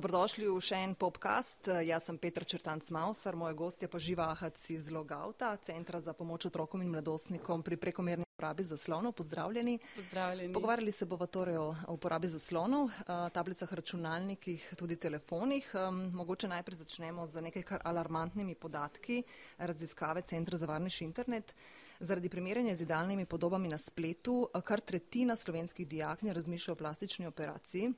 Dobrodošli 0.00 0.48
v 0.48 0.60
še 0.64 0.78
en 0.80 0.94
podcast. 0.96 1.68
Jaz 1.68 2.06
sem 2.08 2.16
Petr 2.16 2.46
Črtanc 2.48 2.86
Mausar, 2.88 3.36
moja 3.36 3.52
gostja 3.52 3.84
pa 3.84 4.00
Živa 4.00 4.30
Ahac 4.32 4.56
iz 4.72 4.88
Logauta, 4.88 5.50
Centra 5.60 6.00
za 6.00 6.14
pomoč 6.16 6.46
otrokom 6.48 6.80
in 6.80 6.88
mladostnikom 6.88 7.60
pri 7.60 7.76
prekomerni 7.76 8.24
uporabi 8.24 8.64
zaslonov. 8.64 9.12
Pozdravljeni. 9.12 9.76
Pozdravljeni. 9.76 10.56
Pogovarjali 10.56 10.96
se 10.96 11.04
bomo 11.04 11.28
torej 11.28 11.60
o 11.60 11.76
uporabi 11.92 12.32
zaslonov, 12.32 12.88
tablicah, 13.04 13.68
računalnikih, 13.68 14.72
tudi 14.80 14.96
telefonih. 14.96 15.68
Mogoče 16.16 16.48
najprej 16.48 16.80
začnemo 16.80 17.28
z 17.28 17.44
nekaj 17.52 17.68
kar 17.68 17.84
alarmantnimi 17.84 18.56
podatki 18.56 19.20
raziskave 19.58 20.24
Centra 20.24 20.56
za 20.56 20.64
varnejši 20.64 21.04
internet. 21.04 21.52
Zaradi 22.00 22.32
primerjanja 22.32 22.72
z 22.72 22.88
idealnimi 22.88 23.28
podobami 23.28 23.68
na 23.68 23.76
spletu, 23.76 24.46
kar 24.64 24.80
tretjina 24.80 25.36
slovenskih 25.36 25.84
dijaknja 25.84 26.32
razmišlja 26.32 26.72
o 26.72 26.80
plastični 26.88 27.28
operaciji. 27.28 27.92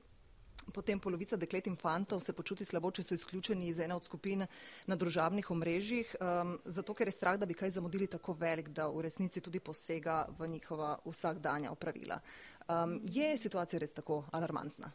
Potem 0.72 1.00
polovica 1.00 1.36
deklet 1.36 1.66
in 1.66 1.76
fantov 1.76 2.20
se 2.20 2.32
počuti 2.32 2.64
slabo, 2.64 2.90
če 2.90 3.02
so 3.02 3.14
izključeni 3.14 3.68
iz 3.68 3.80
ene 3.82 3.94
od 3.94 4.04
skupin 4.04 4.46
na 4.86 4.96
družabnih 4.96 5.50
omrežjih, 5.50 6.14
um, 6.20 6.56
zato 6.64 6.94
ker 6.94 7.10
je 7.10 7.16
strah, 7.16 7.38
da 7.38 7.46
bi 7.46 7.54
kaj 7.58 7.74
zamudili 7.78 8.06
tako 8.06 8.36
velik, 8.38 8.68
da 8.68 8.86
v 8.88 9.02
resnici 9.08 9.40
tudi 9.40 9.60
posega 9.60 10.26
v 10.38 10.48
njihova 10.48 10.98
vsakdanja 11.04 11.72
opravila. 11.72 12.20
Um, 12.68 13.00
je 13.02 13.36
situacija 13.38 13.80
res 13.82 13.92
tako 13.92 14.24
alarmantna? 14.32 14.92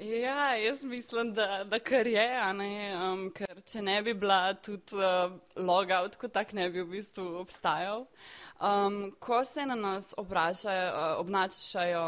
Ja, 0.00 0.56
jaz 0.56 0.84
mislim, 0.84 1.34
da, 1.34 1.64
da 1.64 1.78
kar 1.78 2.06
je, 2.06 2.28
um, 3.12 3.26
ker 3.30 3.60
če 3.68 3.82
ne 3.84 3.98
bi 4.02 4.14
bila 4.16 4.54
tudi 4.54 4.96
uh, 4.96 5.34
logout, 5.56 6.16
kot 6.16 6.32
tak 6.32 6.54
ne 6.56 6.70
bi 6.72 6.80
v 6.80 6.88
bistvu 6.94 7.26
obstajal. 7.42 8.06
Um, 8.56 9.12
ko 9.20 9.42
se 9.44 9.66
na 9.66 9.74
nas 9.76 10.14
obračajo, 10.16 10.86
uh, 10.88 11.20
obnašajo, 11.20 12.04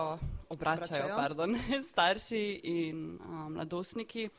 obračajo, 0.49 1.11
pardon, 1.17 1.59
starši 1.91 2.45
in 2.73 3.05
um, 3.21 3.53
mladostniki, 3.59 4.31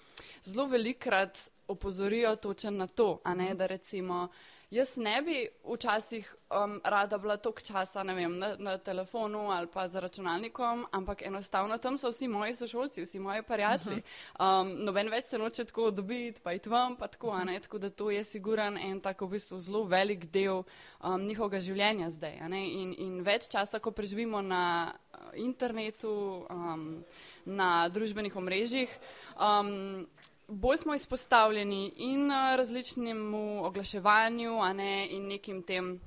zelo 0.44 0.66
velikrat 0.72 1.50
opozorijo 1.67 2.35
točen 2.35 2.77
na 2.77 2.88
to, 2.88 3.19
a 3.23 3.33
ne 3.33 3.53
da 3.53 3.66
recimo. 3.66 4.27
Jaz 4.71 4.97
ne 4.97 5.21
bi 5.21 5.47
včasih 5.73 6.35
um, 6.49 6.81
rada 6.83 7.17
bila 7.17 7.38
toliko 7.38 7.61
časa 7.61 8.03
vem, 8.03 8.39
na, 8.39 8.55
na 8.59 8.77
telefonu 8.77 9.52
ali 9.52 9.67
pa 9.67 9.88
za 9.88 9.99
računalnikom, 9.99 10.85
ampak 10.91 11.22
enostavno 11.22 11.77
tam 11.77 11.97
so 11.97 12.09
vsi 12.09 12.27
moji 12.27 12.55
sošolci, 12.55 13.02
vsi 13.02 13.19
moji 13.19 13.44
prijatelji. 13.44 14.02
Um, 14.39 14.73
noben 14.85 15.09
več 15.09 15.25
se 15.25 15.38
noče 15.38 15.66
tako 15.66 15.91
dobiti, 15.91 16.41
pa 16.44 16.53
iti 16.53 16.69
vam, 16.69 16.95
pa 16.95 17.07
tako, 17.07 17.38
ne, 17.44 17.59
tako 17.59 17.77
da 17.77 17.89
to 17.89 18.09
je 18.11 18.23
siguran 18.23 18.77
en 18.77 19.00
tako 19.02 19.25
v 19.25 19.38
bistvu 19.38 19.59
zelo 19.59 19.83
velik 19.83 20.25
del 20.25 20.63
um, 20.63 21.22
njihovega 21.22 21.61
življenja 21.61 22.09
zdaj. 22.09 22.41
In, 22.50 22.95
in 22.97 23.22
več 23.23 23.47
časa, 23.47 23.79
ko 23.79 23.91
preživimo 23.91 24.41
na 24.41 24.91
uh, 24.91 25.29
internetu, 25.35 26.45
um, 26.50 27.03
na 27.45 27.88
družbenih 27.89 28.35
omrežjih. 28.35 28.89
Um, 29.38 30.07
bolj 30.47 30.77
smo 30.77 30.95
izpostavljeni 30.95 31.93
in 31.95 32.31
eh, 32.31 32.57
različnemu 32.57 33.65
oglaševanju, 33.65 34.59
a 34.61 34.73
ne 34.73 35.07
in 35.11 35.27
nekim 35.27 35.63
tem 35.63 35.99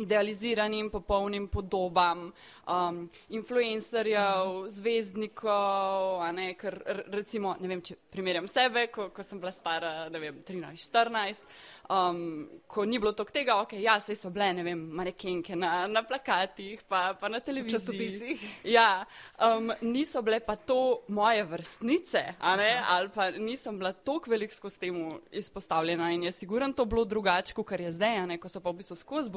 idealiziranim, 0.00 0.90
popolnim 0.90 1.48
podobam 1.48 2.30
um, 2.66 3.02
influencerjev, 3.28 4.66
zvezdnikov, 4.68 6.24
ne, 6.34 6.54
ker 6.58 6.78
recimo, 7.12 7.54
ne 7.60 7.70
vem, 7.70 7.82
če 7.84 7.96
primerjam 8.10 8.48
sebe, 8.50 8.86
ko, 8.92 9.10
ko 9.14 9.24
sem 9.26 9.40
bila 9.40 9.52
stara, 9.54 9.92
ne 10.12 10.22
vem, 10.22 10.40
13-14, 10.46 11.44
um, 11.90 12.22
ko 12.70 12.84
ni 12.88 13.00
bilo 13.02 13.12
tok 13.16 13.32
tega, 13.34 13.58
ok, 13.62 13.76
ja, 13.82 13.96
sej 14.02 14.18
so 14.18 14.30
bile, 14.34 14.50
ne 14.58 14.64
vem, 14.66 14.82
manekenke 15.00 15.58
na, 15.58 15.84
na 15.90 16.02
plakatih, 16.06 16.84
pa, 16.88 17.10
pa 17.18 17.30
na 17.32 17.40
televiziji. 17.44 17.78
Časopisih. 17.78 18.46
Ja, 18.70 19.04
um, 19.42 19.72
niso 19.82 20.22
bile 20.26 20.40
pa 20.44 20.56
to 20.56 21.02
moje 21.08 21.44
vrstnice, 21.48 22.24
ne, 22.60 22.70
ali 22.94 23.12
pa 23.14 23.30
nisem 23.36 23.78
bila 23.80 23.92
tok 23.92 24.28
velik 24.30 24.54
skozi 24.54 24.80
temu 24.86 25.18
izpostavljena 25.32 26.10
in 26.14 26.28
je 26.28 26.32
siguran 26.32 26.72
to 26.72 26.84
bilo 26.84 27.04
drugače, 27.04 27.54
kot 27.54 27.72
je 27.80 27.92
zdaj, 27.92 28.26
ne, 28.26 28.38
ko 28.40 28.48
so 28.48 28.62
pa 28.62 28.70
v 28.70 28.80
bistvu 28.80 28.96
skozi 28.98 29.30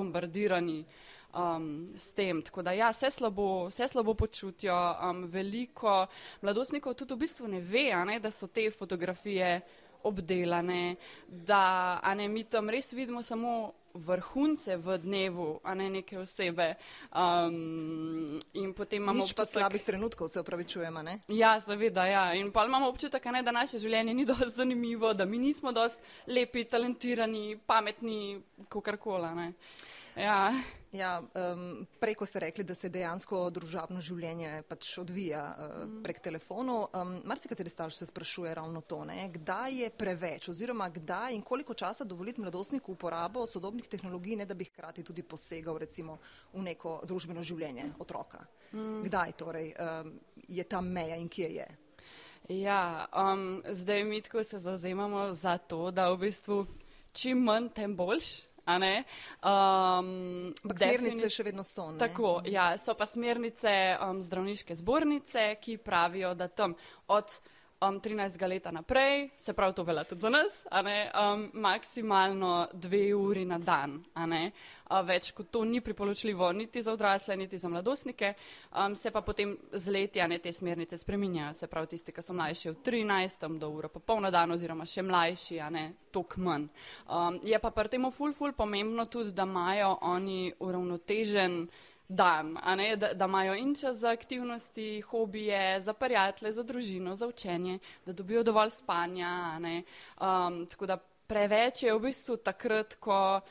bombardirani 0.54 0.86
um, 1.34 1.88
s 1.96 2.14
tem. 2.14 2.42
Tako 2.42 2.62
da 2.62 2.72
ja, 2.72 2.92
vse 2.92 3.12
slabo, 3.12 3.68
vse 3.68 3.88
slabo 3.88 4.14
počutijo. 4.14 4.96
Um, 5.10 5.26
veliko 5.26 6.08
mladostnikov 6.42 6.94
tudi 6.94 7.14
v 7.14 7.18
bistvu 7.18 7.48
ne 7.48 7.62
ve, 7.62 8.06
ne, 8.06 8.20
da 8.20 8.32
so 8.32 8.48
te 8.48 8.70
fotografije 8.72 9.62
obdelane, 10.04 10.96
da 11.28 12.02
ne, 12.16 12.28
mi 12.28 12.44
tam 12.44 12.70
res 12.70 12.94
vidimo 12.94 13.24
samo 13.24 13.74
vrhunce 13.94 14.78
v 14.78 14.98
dnevu, 14.98 15.60
a 15.64 15.74
ne 15.74 15.90
neke 15.90 16.20
osebe. 16.20 16.76
Um, 17.14 18.40
in 18.54 18.74
potem 18.74 19.02
imamo 19.04 19.22
Nič 19.22 19.32
občutek, 19.32 19.54
slabih 19.54 19.84
trenutkov, 19.84 20.28
se 20.28 20.42
upravičujemo, 20.42 21.02
ne? 21.02 21.20
Ja, 21.28 21.62
seveda, 21.62 22.06
ja. 22.06 22.34
In 22.34 22.52
pa 22.52 22.66
imamo 22.66 22.90
občutek, 22.90 23.26
ne, 23.26 23.44
da 23.44 23.52
naše 23.52 23.78
življenje 23.80 24.14
ni 24.14 24.26
dosti 24.30 24.50
zanimivo, 24.56 25.14
da 25.14 25.26
mi 25.26 25.38
nismo 25.38 25.72
dosti 25.72 26.02
lepi, 26.28 26.66
talentirani, 26.66 27.58
pametni, 27.66 28.42
kakorkoli. 28.70 29.54
Ja. 30.16 30.54
Ja, 30.94 31.24
um, 31.26 31.88
prej, 31.98 32.14
ko 32.14 32.26
ste 32.30 32.44
rekli, 32.44 32.64
da 32.64 32.76
se 32.78 32.90
dejansko 32.94 33.40
družabno 33.50 33.98
življenje 33.98 34.60
pač 34.70 34.92
odvija 35.02 35.42
uh, 35.50 35.72
mm. 35.88 36.04
prek 36.06 36.20
telefonov, 36.22 36.84
um, 36.94 37.16
marsikateri 37.26 37.72
starš 37.74 37.98
se 37.98 38.08
sprašuje 38.12 38.52
ravno 38.54 38.84
to, 38.86 39.00
ne? 39.10 39.26
kdaj 39.34 39.80
je 39.82 39.90
preveč 39.90 40.52
oziroma 40.54 40.92
kdaj 40.94 41.34
in 41.34 41.42
koliko 41.42 41.74
časa 41.74 42.06
dovoliti 42.06 42.46
mladostniku 42.46 42.94
uporabo 42.94 43.48
sodobnih 43.50 43.83
tehnologij, 43.90 44.36
ne 44.36 44.46
da 44.46 44.54
bi 44.54 44.66
hkrati 44.66 45.04
tudi 45.04 45.24
posegal 45.24 45.78
recimo 45.78 46.18
v 46.54 46.62
neko 46.62 47.02
družbeno 47.08 47.44
življenje 47.44 47.94
otroka. 48.00 48.46
Mm. 48.74 49.02
Kdaj 49.08 49.36
torej 49.38 49.74
um, 49.74 50.14
je 50.48 50.64
ta 50.64 50.82
meja 50.82 51.16
in 51.16 51.30
kje 51.30 51.50
je? 51.56 51.68
Ja, 52.50 53.08
um, 53.16 53.64
zdaj 53.70 54.04
mi 54.04 54.22
tako 54.22 54.44
se 54.44 54.60
zauzemamo 54.60 55.34
za 55.34 55.58
to, 55.58 55.92
da 55.92 56.10
v 56.12 56.18
bistvu 56.26 56.66
čim 57.14 57.44
manj, 57.44 57.70
tem 57.74 57.96
boljš. 57.96 58.54
Um, 58.64 60.54
smernice 60.72 61.30
še 61.30 61.44
vedno 61.44 61.66
so. 61.68 61.90
Ne? 61.92 62.00
Tako, 62.00 62.38
ja, 62.48 62.78
so 62.80 62.96
pa 62.96 63.06
smernice 63.08 63.98
um, 64.00 64.22
zdravniške 64.24 64.76
zbornice, 64.80 65.50
ki 65.60 65.78
pravijo, 65.84 66.32
da 66.36 66.48
tam 66.48 66.76
od 67.12 67.40
um, 67.90 68.00
13. 68.00 68.48
leta 68.48 68.72
naprej, 68.72 69.30
se 69.38 69.54
pravi, 69.54 69.74
to 69.74 69.84
velja 69.84 70.04
tudi 70.04 70.22
za 70.22 70.30
nas, 70.30 70.64
ne, 70.84 71.12
um, 71.34 71.50
maksimalno 71.54 72.68
dve 72.74 73.14
uri 73.16 73.46
na 73.46 73.58
dan. 73.60 74.04
Uh, 74.16 75.02
več 75.06 75.32
kot 75.32 75.50
to 75.52 75.64
ni 75.66 75.82
priporočljivo 75.82 76.52
niti 76.54 76.82
za 76.82 76.94
odrasle, 76.94 77.38
niti 77.38 77.58
za 77.58 77.70
mladostnike, 77.70 78.34
um, 78.72 78.96
se 78.96 79.12
pa 79.12 79.22
potem 79.22 79.58
z 79.72 79.92
leti 79.92 80.22
ne, 80.28 80.38
te 80.40 80.54
smernice 80.54 80.98
spreminjajo. 80.98 81.54
Se 81.54 81.68
pravi, 81.68 81.88
tisti, 81.88 82.12
ki 82.12 82.22
so 82.22 82.34
mlajši 82.34 82.70
od 82.70 82.84
13 82.86 83.58
do 83.60 83.70
ura 83.70 83.90
popolna 83.90 84.32
dan 84.32 84.52
oziroma 84.52 84.86
še 84.86 85.02
mlajši, 85.02 85.60
a 85.60 85.70
ne 85.70 85.86
tok 86.12 86.38
manj. 86.38 86.68
Um, 87.08 87.40
je 87.44 87.60
pa 87.60 87.72
pri 87.72 87.90
tem 87.90 88.12
ful, 88.12 88.34
ful 88.34 88.54
pomembno 88.54 89.06
tudi, 89.06 89.32
da 89.32 89.48
imajo 89.50 89.98
oni 90.02 90.54
uravnotežen 90.60 91.68
dan, 92.16 92.58
ne, 92.78 92.96
da, 92.96 93.14
da 93.14 93.26
imajo 93.26 93.56
in 93.56 93.76
čas 93.76 93.98
za 93.98 94.12
aktivnosti, 94.12 95.02
hobije, 95.02 95.82
za 95.82 95.94
prijatelje, 95.94 96.52
za 96.52 96.64
družino, 96.64 97.16
za 97.16 97.28
učenje, 97.28 97.80
da 98.06 98.14
dobijo 98.14 98.44
dovolj 98.44 98.70
spanja. 98.70 99.60
Um, 99.60 100.66
tako 100.66 100.86
da 100.86 100.98
preveč 101.28 101.84
je 101.84 101.94
v 101.94 102.00
bistvu 102.00 102.38
takrat, 102.38 102.96
ko 103.00 103.42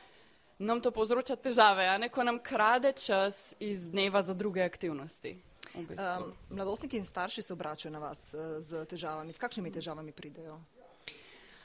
nam 0.59 0.81
to 0.81 0.91
povzroča 0.91 1.37
težave, 1.37 1.89
ne, 1.99 2.09
ko 2.09 2.25
nam 2.25 2.39
krade 2.39 2.93
čas 2.93 3.55
iz 3.61 3.89
dneva 3.89 4.23
za 4.23 4.35
druge 4.35 4.63
aktivnosti. 4.63 5.39
V 5.75 5.87
bistvu. 5.89 6.27
um, 6.27 6.33
mladostniki 6.51 6.97
in 6.97 7.05
starši 7.05 7.43
se 7.43 7.53
obračajo 7.53 7.93
na 7.93 7.99
vas 7.99 8.35
uh, 8.35 8.61
z 8.61 8.85
težavami. 8.87 9.33
S 9.33 9.39
kakšnimi 9.39 9.73
težavami 9.73 10.13
pridejo? 10.13 10.61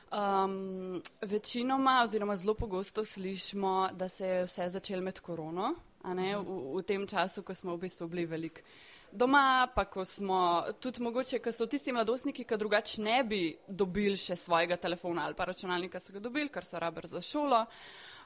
Um, 0.08 1.02
večinoma, 1.22 2.00
oziroma 2.04 2.36
zelo 2.36 2.54
pogosto 2.54 3.06
slišimo, 3.06 3.90
da 3.94 4.10
se 4.10 4.28
je 4.28 4.46
vse 4.46 4.70
začelo 4.70 5.04
med 5.04 5.20
korono 5.20 5.74
ne, 6.04 6.38
v, 6.38 6.60
v 6.78 6.84
tem 6.88 7.08
času, 7.08 7.44
ko 7.44 7.56
smo 7.56 7.76
v 7.76 7.88
bistvu 7.88 8.08
bili 8.08 8.26
velik. 8.26 8.64
Doma, 9.12 9.68
pa 9.76 9.86
ko 9.86 10.06
smo 10.06 10.64
tudi 10.80 11.02
mogoče, 11.02 11.40
ko 11.40 11.52
so 11.52 11.66
tisti 11.66 11.94
mladostniki, 11.96 12.44
ki 12.44 12.58
drugače 12.58 13.02
ne 13.02 13.22
bi 13.24 13.42
dobili 13.68 14.18
še 14.20 14.36
svojega 14.36 14.78
telefona 14.78 15.26
ali 15.26 15.36
pa 15.36 15.48
računalnika, 15.48 16.00
so 16.00 16.14
ga 16.14 16.20
dobili, 16.20 16.52
ker 16.52 16.66
so 16.66 16.80
raber 16.80 17.08
za 17.08 17.22
šolo. 17.22 17.64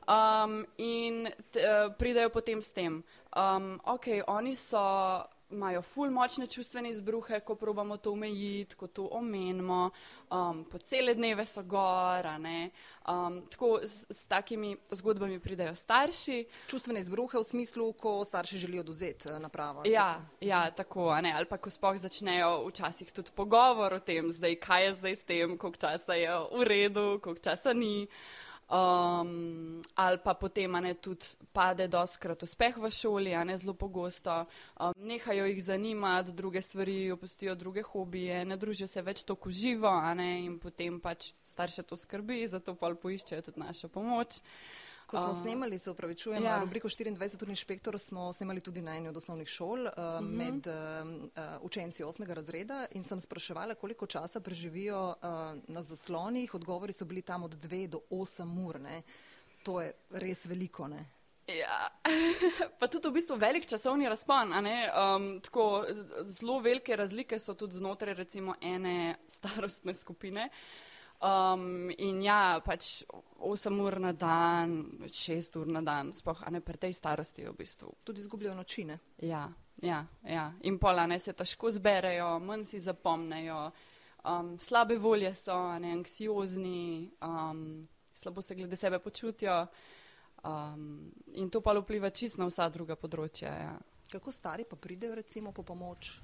Um, 0.10 0.66
in 0.82 1.28
t, 1.54 1.62
uh, 1.62 1.94
pridejo 1.94 2.32
potem 2.34 2.62
s 2.62 2.74
tem. 2.74 3.04
Um, 3.38 3.76
ok, 3.86 4.26
oni 4.28 4.56
so 4.58 4.82
imajo 5.52 5.82
ful 5.82 6.12
močne 6.12 6.48
čustvene 6.48 6.90
izbruhe, 6.90 7.40
ko 7.40 7.56
probamo 7.56 7.98
to 7.98 8.12
omejiti, 8.12 8.76
ko 8.76 8.88
to 8.88 9.08
omenimo, 9.12 9.90
um, 10.32 10.64
po 10.64 10.78
cele 10.78 11.14
dneve 11.14 11.46
so 11.46 11.64
gora. 11.64 12.38
Um, 13.08 13.42
tako 13.50 13.80
s, 13.84 14.06
s 14.10 14.26
takimi 14.26 14.78
zgodbami 14.92 15.40
pridejo 15.40 15.76
starši. 15.76 16.46
Čustvene 16.68 17.00
izbruhe 17.00 17.40
v 17.40 17.44
smislu, 17.44 17.94
ko 17.94 18.26
starši 18.26 18.58
želijo 18.58 18.82
oduzeti 18.82 19.30
eh, 19.30 19.40
napravo. 19.40 19.82
Ja, 19.86 20.22
ja, 20.42 20.72
tako, 20.72 21.10
ali 21.10 21.46
pa 21.46 21.58
ko 21.58 21.70
spoh 21.70 21.98
začnejo 21.98 22.68
včasih 22.68 23.12
tudi 23.12 23.32
pogovor 23.36 23.94
o 23.94 24.00
tem, 24.00 24.32
zdaj, 24.32 24.56
kaj 24.56 24.86
je 24.86 24.94
zdaj 24.94 25.16
s 25.16 25.24
tem, 25.24 25.58
koliko 25.58 25.78
časa 25.78 26.14
je 26.14 26.30
v 26.52 26.64
redu, 26.64 27.20
koliko 27.24 27.42
časa 27.42 27.74
ni. 27.74 28.08
Um, 28.72 29.82
ali 29.96 30.18
pa 30.24 30.34
potem 30.34 30.72
ne, 30.72 30.94
tudi 30.94 31.26
pade 31.52 31.90
doskrat 31.92 32.44
uspeh 32.44 32.78
v 32.80 32.88
šoli, 32.88 33.34
ne 33.44 33.58
zelo 33.60 33.74
pogosto, 33.76 34.46
um, 34.80 34.94
nehajo 34.96 35.44
jih 35.50 35.60
zanimati, 35.64 36.32
druge 36.32 36.62
stvari, 36.62 37.12
opustijo 37.12 37.56
druge 37.56 37.84
hobije, 37.84 38.46
ne 38.46 38.58
družijo 38.58 38.88
se 38.88 39.04
več 39.04 39.26
tako 39.28 39.52
živo, 39.52 39.92
ne 40.16 40.30
in 40.46 40.56
potem 40.60 41.02
pač 41.04 41.34
starše 41.44 41.84
to 41.84 42.00
skrbi, 42.00 42.46
zato 42.48 42.78
pa 42.80 42.94
poiščejo 42.96 43.42
tudi 43.50 43.60
našo 43.60 43.92
pomoč. 43.92 44.40
Ko 45.12 45.18
smo 45.18 45.30
uh, 45.30 45.38
snemali, 45.38 45.78
se 45.78 45.92
upravičujem, 45.92 46.44
ja. 46.44 46.60
rubriko 46.60 46.90
24 46.90 47.42
urni 47.42 47.52
inšpektor 47.52 48.00
smo 48.00 48.34
snemali 48.34 48.62
tudi 48.62 48.82
na 48.82 48.96
eni 48.98 49.10
od 49.10 49.18
osnovnih 49.18 49.48
šol 49.48 49.80
uh, 49.80 49.86
uh 49.86 50.04
-huh. 50.04 50.22
med 50.22 50.68
uh, 50.68 51.44
učenci 51.62 52.04
osmega 52.04 52.34
razreda 52.34 52.86
in 52.92 53.04
sem 53.04 53.20
spraševala, 53.20 53.76
koliko 53.76 54.06
časa 54.06 54.40
preživijo 54.40 55.08
uh, 55.08 55.14
na 55.68 55.82
zaslonih. 55.82 56.54
Odgovori 56.54 56.94
so 56.94 57.06
bili 57.06 57.22
tam 57.22 57.44
od 57.44 57.52
dve 57.52 57.88
do 57.88 58.00
osem 58.10 58.66
ur. 58.66 58.80
Ne? 58.80 59.02
To 59.64 59.82
je 59.82 59.94
res 60.10 60.46
veliko. 60.46 60.88
Ne? 60.88 61.06
Ja, 61.48 61.90
pa 62.80 62.88
tudi 62.88 63.10
v 63.10 63.12
bistvu 63.12 63.36
velik 63.36 63.66
časovni 63.66 64.10
razpon. 64.10 64.54
Um, 64.54 65.42
tako, 65.42 65.86
zelo 66.26 66.60
velike 66.60 66.96
razlike 66.96 67.40
so 67.40 67.54
tudi 67.54 67.78
znotraj 67.78 68.14
recimo 68.14 68.56
ene 68.62 69.16
starostne 69.28 69.94
skupine. 69.94 70.50
Uh, 70.52 70.91
Um, 71.22 71.92
in 72.02 72.24
ja, 72.26 72.58
pač 72.66 73.04
8 73.38 73.76
ur 73.78 74.00
na 74.02 74.12
dan, 74.12 75.06
6 75.06 75.56
ur 75.62 75.68
na 75.70 75.84
dan, 75.86 76.10
spoh, 76.18 76.40
a 76.42 76.50
ne 76.50 76.64
pri 76.66 76.82
tej 76.82 76.96
starosti 76.98 77.46
v 77.46 77.54
bistvu. 77.54 77.92
Tudi 78.04 78.24
izgubljajo 78.26 78.56
nočine. 78.58 78.98
Ja, 79.22 79.46
ja, 79.86 80.02
ja. 80.26 80.48
in 80.66 80.80
pola 80.82 81.06
ne 81.06 81.20
se 81.20 81.34
težko 81.38 81.70
zberejo, 81.72 82.40
manj 82.42 82.66
si 82.66 82.82
zapomnejo, 82.82 83.70
um, 84.26 84.58
slabe 84.58 84.98
volje 84.98 85.34
so, 85.38 85.60
ne 85.78 85.94
anksiozni, 85.94 87.12
um, 87.22 87.88
slabo 88.14 88.42
se 88.42 88.56
glede 88.56 88.76
sebe 88.76 89.00
počutijo. 89.00 89.68
Um, 90.44 91.12
in 91.38 91.50
to 91.50 91.62
pa 91.62 91.78
vpliva 91.78 92.10
čisto 92.10 92.42
na 92.42 92.50
vsa 92.50 92.66
druga 92.70 92.98
področja. 92.98 93.54
Ja. 93.54 93.78
Kako 94.10 94.32
stari 94.34 94.66
pa 94.66 94.76
pridejo 94.76 95.16
recimo 95.16 95.54
po 95.54 95.62
pomoč? 95.62 96.18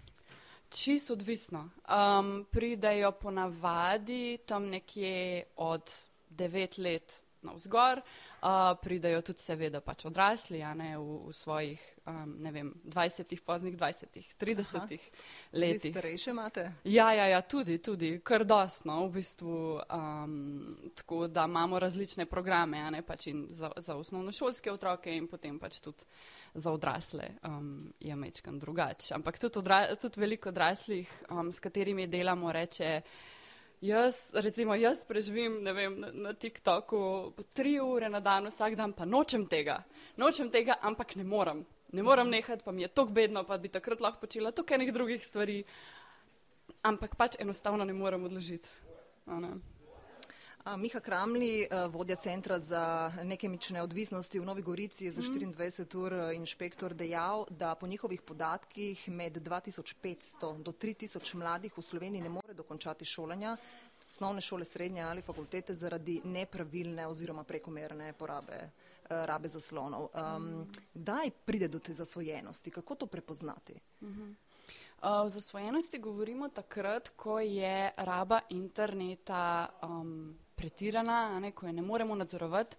Čisto 0.70 1.14
odvisno. 1.14 1.70
Um, 1.88 2.46
pridejo 2.52 3.12
ponavadi 3.12 4.38
tam 4.46 4.68
nekje 4.70 5.44
od 5.56 5.92
9 6.30 6.80
let 6.80 7.24
na 7.42 7.54
vzgor, 7.54 8.02
uh, 8.42 8.48
pridejo 8.82 9.22
tudi 9.22 9.42
seveda 9.42 9.82
pač 9.82 10.06
odrasli, 10.10 10.62
a 10.64 10.74
ne 10.74 10.98
v, 10.98 11.20
v 11.28 11.34
svojih, 11.34 11.84
um, 12.06 12.36
ne 12.44 12.52
vem, 12.52 12.72
20, 12.84 13.36
poznih 13.46 13.78
20, 13.78 14.18
30 14.40 14.78
Aha. 14.78 14.88
letih. 15.54 15.82
Tudi 15.82 15.94
starejše 15.94 16.32
imate? 16.32 16.66
Ja, 16.84 17.12
ja, 17.14 17.28
ja, 17.28 17.42
tudi, 17.42 17.78
tudi, 17.78 18.18
kar 18.24 18.46
dosno, 18.46 19.06
v 19.08 19.22
bistvu, 19.22 19.80
um, 19.80 20.36
tako 20.96 21.28
da 21.28 21.46
imamo 21.46 21.80
različne 21.80 22.26
programe, 22.26 22.82
a 22.82 22.90
ne 22.90 23.02
pač 23.02 23.30
in 23.32 23.46
za, 23.50 23.72
za 23.78 23.96
osnovnošolske 23.96 24.72
otroke 24.72 25.14
in 25.14 25.30
potem 25.32 25.60
pač 25.60 25.80
tudi 25.80 26.04
za 26.58 26.72
odrasle 26.72 27.30
um, 27.44 27.94
je 28.00 28.16
mečkan 28.16 28.60
drugače. 28.60 29.14
Ampak 29.16 29.40
tudi, 29.40 29.60
odra, 29.60 29.96
tudi 29.96 30.20
veliko 30.20 30.50
odraslih, 30.50 31.12
um, 31.30 31.52
s 31.54 31.60
katerimi 31.60 32.08
delamo, 32.08 32.52
reče, 32.52 33.02
jaz, 33.82 34.34
recimo, 34.34 34.76
jaz 34.76 35.06
preživim 35.06 35.60
vem, 35.66 36.00
na, 36.00 36.12
na 36.12 36.34
TikToku 36.34 37.34
tri 37.54 37.78
ure 37.80 38.10
na 38.10 38.20
dan, 38.20 38.50
vsak 38.50 38.76
dan, 38.76 38.94
pa 38.98 39.06
nočem 39.06 39.46
tega, 39.46 39.84
nočem 40.18 40.50
tega, 40.50 40.80
ampak 40.82 41.16
ne 41.16 41.24
morem. 41.24 41.66
Ne 41.94 42.04
morem 42.04 42.30
nehati, 42.30 42.64
pa 42.66 42.72
mi 42.72 42.82
je 42.82 42.88
tako 42.88 43.14
bedno, 43.16 43.46
pa 43.48 43.58
bi 43.58 43.70
takrat 43.70 44.02
lahko 44.02 44.26
počela 44.26 44.52
tukaj 44.52 44.82
nekaj 44.82 44.94
drugih 44.94 45.24
stvari, 45.26 45.62
ampak 46.84 47.16
pač 47.16 47.38
enostavno 47.40 47.86
ne 47.86 47.94
morem 47.94 48.26
odložiti. 48.28 48.70
Miha 50.76 51.00
Kramli, 51.00 51.64
eh, 51.64 51.88
vodja 51.88 52.16
centra 52.16 52.60
za 52.60 53.12
nekemične 53.24 53.82
odvisnosti 53.82 54.40
v 54.40 54.46
Novi 54.46 54.62
Gorici, 54.62 55.06
je 55.06 55.12
za 55.12 55.22
24 55.22 55.82
mhm. 55.82 56.04
ur 56.04 56.14
eh, 56.14 56.36
inšpektor 56.36 56.94
dejal, 56.94 57.46
da 57.50 57.76
po 57.76 57.88
njihovih 57.88 58.22
podatkih 58.22 59.10
med 59.10 59.38
2500 59.38 60.62
do 60.64 60.72
3000 60.72 61.36
mladih 61.36 61.78
v 61.78 61.82
Sloveniji 61.82 62.22
ne 62.22 62.30
more 62.30 62.54
dokončati 62.54 63.06
šolanja, 63.06 63.58
osnovne 64.08 64.42
šole, 64.42 64.66
srednje 64.66 65.02
ali 65.02 65.22
fakultete 65.22 65.74
zaradi 65.74 66.22
nepravilne 66.24 67.08
oziroma 67.08 67.44
prekomerne 67.44 68.14
porabe 68.14 68.58
eh, 68.60 68.70
rabe 69.10 69.48
zaslonov. 69.48 70.10
Um, 70.14 70.68
daj 70.94 71.32
pride 71.46 71.68
do 71.68 71.80
te 71.80 71.94
zasvojenosti, 71.94 72.72
kako 72.72 72.96
to 72.96 73.06
prepoznati? 73.06 73.74
Uh 74.02 74.08
-huh. 74.08 74.30
uh, 74.30 74.36
o 75.26 75.30
zasvojenosti 75.30 76.00
govorimo 76.00 76.50
takrat, 76.50 77.10
ko 77.10 77.40
je 77.40 77.92
raba 77.98 78.40
interneta 78.50 79.70
um, 79.84 80.38
pretirana, 80.58 81.40
ne, 81.40 81.52
ko 81.52 81.68
je 81.68 81.74
ne 81.74 81.82
moremo 81.82 82.16
nadzorovati 82.16 82.78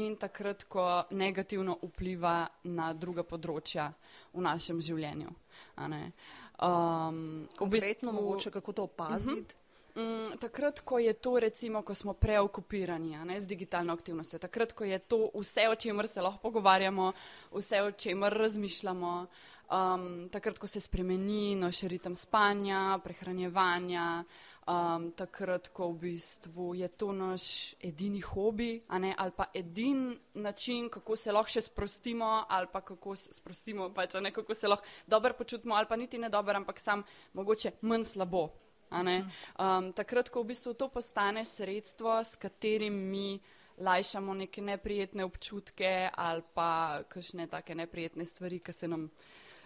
in 0.00 0.16
takrat, 0.16 0.64
ko 0.64 1.04
negativno 1.10 1.76
vpliva 1.82 2.48
na 2.64 2.92
druga 2.94 3.24
področja 3.26 3.90
v 4.32 4.44
našem 4.46 4.80
življenju. 4.80 5.32
Um, 5.76 7.48
Konkretno, 7.58 7.66
bistvu, 7.66 8.12
mogoče 8.12 8.52
kako 8.54 8.72
to 8.72 8.82
opaziti? 8.82 9.56
Uh 9.94 10.02
-huh. 10.02 10.30
um, 10.30 10.38
takrat, 10.38 10.80
ko 10.80 10.98
je 10.98 11.12
to, 11.12 11.38
recimo, 11.40 11.82
ko 11.82 11.94
smo 11.94 12.12
preokupirani 12.12 13.16
ne, 13.24 13.40
z 13.40 13.46
digitalno 13.46 13.92
aktivnostjo, 13.92 14.38
takrat, 14.38 14.72
ko 14.72 14.84
je 14.84 14.98
to 14.98 15.30
vse, 15.34 15.68
o 15.68 15.74
čemer 15.74 16.08
se 16.08 16.22
lahko 16.22 16.38
pogovarjamo, 16.42 17.12
vse, 17.52 17.82
o 17.82 17.90
čemer 17.90 18.32
razmišljamo, 18.32 19.26
um, 19.70 20.28
takrat, 20.28 20.58
ko 20.58 20.66
se 20.66 20.80
spremeni 20.80 21.54
naš 21.54 21.80
ritem 21.80 22.14
spanja, 22.14 22.98
prehranjevanja, 23.04 24.24
um, 24.70 25.10
takrat, 25.12 25.68
ko 25.74 25.90
v 25.90 25.98
bistvu 26.06 26.74
je 26.78 26.88
to 26.88 27.10
naš 27.12 27.74
edini 27.82 28.20
hobi, 28.20 28.80
ne, 28.98 29.14
ali 29.18 29.32
pa 29.36 29.50
edini 29.54 30.16
način, 30.34 30.88
kako 30.88 31.16
se 31.16 31.32
lahko 31.32 31.50
še 31.50 31.66
sprostimo, 31.66 32.44
ali 32.48 32.70
pa 32.72 32.80
kako 32.80 33.16
se 33.16 33.34
sprostimo, 33.34 33.90
pač, 33.94 34.14
ne, 34.22 34.32
kako 34.32 34.54
se 34.54 34.68
lahko 34.68 34.86
dobro 35.06 35.34
počutimo, 35.34 35.74
ali 35.74 35.86
pa 35.86 35.96
niti 35.96 36.18
ne 36.18 36.28
dobro, 36.28 36.56
ampak 36.56 36.80
sam 36.80 37.02
mogoče 37.34 37.78
manj 37.82 38.04
slabo. 38.14 38.48
Um, 38.90 39.92
takrat, 39.94 40.30
ko 40.30 40.42
v 40.42 40.50
bistvu 40.50 40.74
to 40.74 40.88
postane 40.90 41.44
sredstvo, 41.44 42.18
s 42.24 42.34
katerim 42.34 42.94
mi 43.10 43.40
lajšamo 43.80 44.34
neke 44.34 44.60
neprijetne 44.60 45.24
občutke 45.24 46.10
ali 46.12 46.42
pa 46.54 47.00
kakšne 47.08 47.46
take 47.46 47.74
neprijetne 47.74 48.26
stvari, 48.26 48.58
ki 48.60 48.72
se 48.72 48.88
nam 48.88 49.08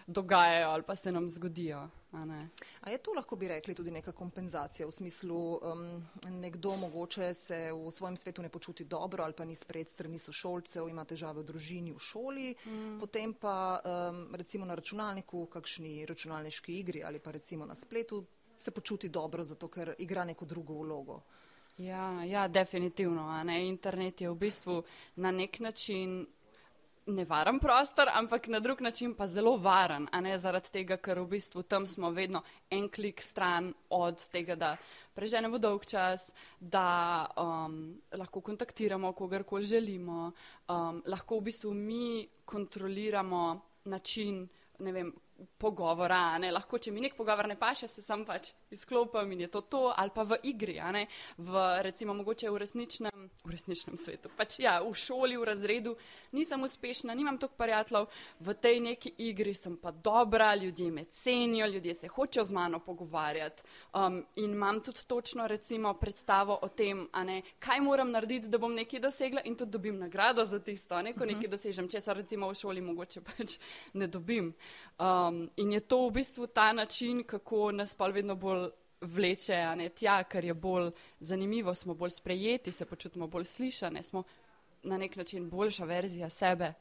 dogajajo 0.07 0.69
ali 0.71 0.83
pa 0.83 0.97
se 0.97 1.13
nam 1.13 1.29
zgodijo. 1.29 1.89
A, 2.13 2.47
a 2.81 2.91
je 2.91 2.99
to 2.99 3.13
lahko 3.13 3.37
bi 3.37 3.49
rekli 3.49 3.75
tudi 3.75 3.91
neka 3.91 4.13
kompenzacija 4.13 4.87
v 4.87 4.91
smislu, 4.91 5.55
um, 5.55 6.07
nekdo 6.31 6.77
mogoče 6.77 7.35
se 7.35 7.73
v 7.73 7.91
svojem 7.91 8.17
svetu 8.17 8.43
ne 8.43 8.49
počuti 8.49 8.85
dobro 8.85 9.25
ali 9.25 9.33
pa 9.33 9.45
ni 9.45 9.57
sprejet 9.57 9.89
strani 9.89 10.19
sošolcev, 10.19 10.89
ima 10.89 11.05
težave 11.05 11.43
v 11.43 11.45
družini, 11.45 11.93
v 11.93 11.99
šoli, 11.99 12.55
mm. 12.67 13.01
potem 13.01 13.35
pa 13.35 13.81
um, 13.85 14.29
recimo 14.35 14.65
na 14.65 14.75
računalniku, 14.75 15.47
kakšni 15.47 16.07
računalniški 16.07 16.79
igri 16.79 17.05
ali 17.05 17.19
pa 17.19 17.31
recimo 17.31 17.67
na 17.67 17.75
spletu 17.75 18.25
se 18.59 18.71
počuti 18.71 19.09
dobro, 19.09 19.45
zato 19.45 19.69
ker 19.69 19.95
igra 19.99 20.25
neko 20.25 20.45
drugo 20.45 20.75
vlogo. 20.75 21.21
Ja, 21.79 22.25
ja 22.25 22.49
definitivno. 22.49 23.43
Internet 23.51 24.21
je 24.21 24.31
v 24.31 24.35
bistvu 24.35 24.83
na 25.17 25.31
nek 25.31 25.61
način 25.61 26.27
nevaren 27.07 27.59
prostor, 27.59 28.09
ampak 28.15 28.47
na 28.49 28.61
drug 28.61 28.81
način 28.81 29.15
pa 29.15 29.27
zelo 29.29 29.57
varen, 29.57 30.09
a 30.13 30.21
ne 30.21 30.39
zaradi 30.39 30.71
tega, 30.73 30.97
ker 30.97 31.21
v 31.21 31.27
bistvu 31.37 31.63
tam 31.63 31.87
smo 31.87 32.11
vedno 32.11 32.43
en 32.71 32.89
klik 32.89 33.23
stran 33.23 33.73
od 33.91 34.29
tega, 34.33 34.57
da 34.57 34.77
preženemo 35.15 35.59
dolg 35.59 35.85
čas, 35.87 36.31
da 36.61 37.27
um, 37.37 37.95
lahko 38.13 38.41
kontaktiramo 38.41 39.13
kogarkoli 39.13 39.65
želimo, 39.65 40.33
um, 40.69 41.03
lahko 41.07 41.39
v 41.39 41.51
bistvu 41.51 41.75
mi 41.75 42.29
kontroliramo 42.45 43.61
način, 43.85 44.49
ne 44.79 44.93
vem, 44.93 45.13
pogovora, 45.59 46.39
ne, 46.39 46.51
lahko, 46.53 46.79
če 46.79 46.93
mi 46.93 47.03
nek 47.03 47.17
pogovor 47.17 47.49
ne 47.49 47.57
paše, 47.59 47.89
se 47.89 48.03
sam 48.03 48.25
pač 48.27 48.53
izklopim 48.75 49.33
in 49.33 49.45
je 49.45 49.49
to 49.51 49.61
to, 49.61 49.83
ali 49.97 50.13
pa 50.15 50.23
v 50.23 50.39
igri, 50.51 50.77
v 51.39 51.63
recimo 51.83 52.15
mogoče 52.15 52.51
v 52.51 52.61
resničnem, 52.63 53.29
v 53.45 53.51
resničnem 53.51 53.97
svetu. 53.97 54.31
Pač 54.37 54.59
ja, 54.63 54.79
v 54.83 54.93
šoli, 54.95 55.37
v 55.41 55.49
razredu 55.49 55.95
nisem 56.33 56.63
uspešna, 56.63 57.15
nimam 57.15 57.39
toliko 57.39 57.59
prijateljev, 57.59 58.07
v 58.41 58.55
tej 58.55 58.81
neki 58.81 59.15
igri 59.27 59.55
sem 59.55 59.77
pa 59.77 59.91
dobra, 59.91 60.55
ljudje 60.55 60.91
me 60.91 61.05
cenijo, 61.05 61.67
ljudje 61.67 61.95
se 61.95 62.09
hočejo 62.09 62.45
z 62.45 62.53
mano 62.53 62.81
pogovarjati 62.85 63.63
um, 63.95 64.21
in 64.37 64.53
imam 64.53 64.81
tudi 64.81 65.07
točno 65.07 65.47
recimo 65.47 65.95
predstavo 65.95 66.59
o 66.63 66.69
tem, 66.69 67.09
ne, 67.25 67.43
kaj 67.59 67.81
moram 67.81 68.11
narediti, 68.11 68.49
da 68.49 68.59
bom 68.59 68.75
nekaj 68.75 69.01
dosegla 69.01 69.43
in 69.45 69.57
tudi 69.57 69.73
dobim 69.73 69.99
nagrado 69.99 70.45
za 70.45 70.59
tisto, 70.59 71.03
ne, 71.03 71.13
ko 71.13 71.21
uh 71.21 71.27
mhm. 71.27 71.31
-huh. 71.31 71.37
nekaj 71.37 71.51
dosežem, 71.51 71.89
če 71.89 72.01
se 72.01 72.15
recimo 72.15 72.49
v 72.49 72.55
šoli 72.55 72.81
mogoče 72.81 73.21
pač 73.21 73.59
ne 73.95 74.07
dobim. 74.07 74.55
Um, 74.99 75.24
in 75.57 75.73
je 75.73 75.81
to 75.81 76.07
v 76.09 76.11
bistvu 76.11 76.47
ta 76.47 76.73
način, 76.73 77.25
kako 77.25 77.73
nas 77.73 77.95
pa 77.95 78.07
vedno 78.07 78.35
bolj 78.35 78.69
vleče, 79.01 79.55
a 79.55 79.75
ne 79.75 79.89
tja, 79.89 80.23
ker 80.25 80.45
je 80.45 80.55
bolj 80.55 80.91
zanimivo, 81.21 81.75
smo 81.75 81.95
bolj 81.95 82.11
sprejeti, 82.11 82.73
se 82.73 82.87
počutimo 82.87 83.27
bolj 83.27 83.45
slišane, 83.45 84.03
smo 84.03 84.23
na 84.83 84.99
nek 84.99 85.17
način 85.17 85.51
boljša 85.51 85.85
verzija 85.85 86.31
sebe. 86.31 86.73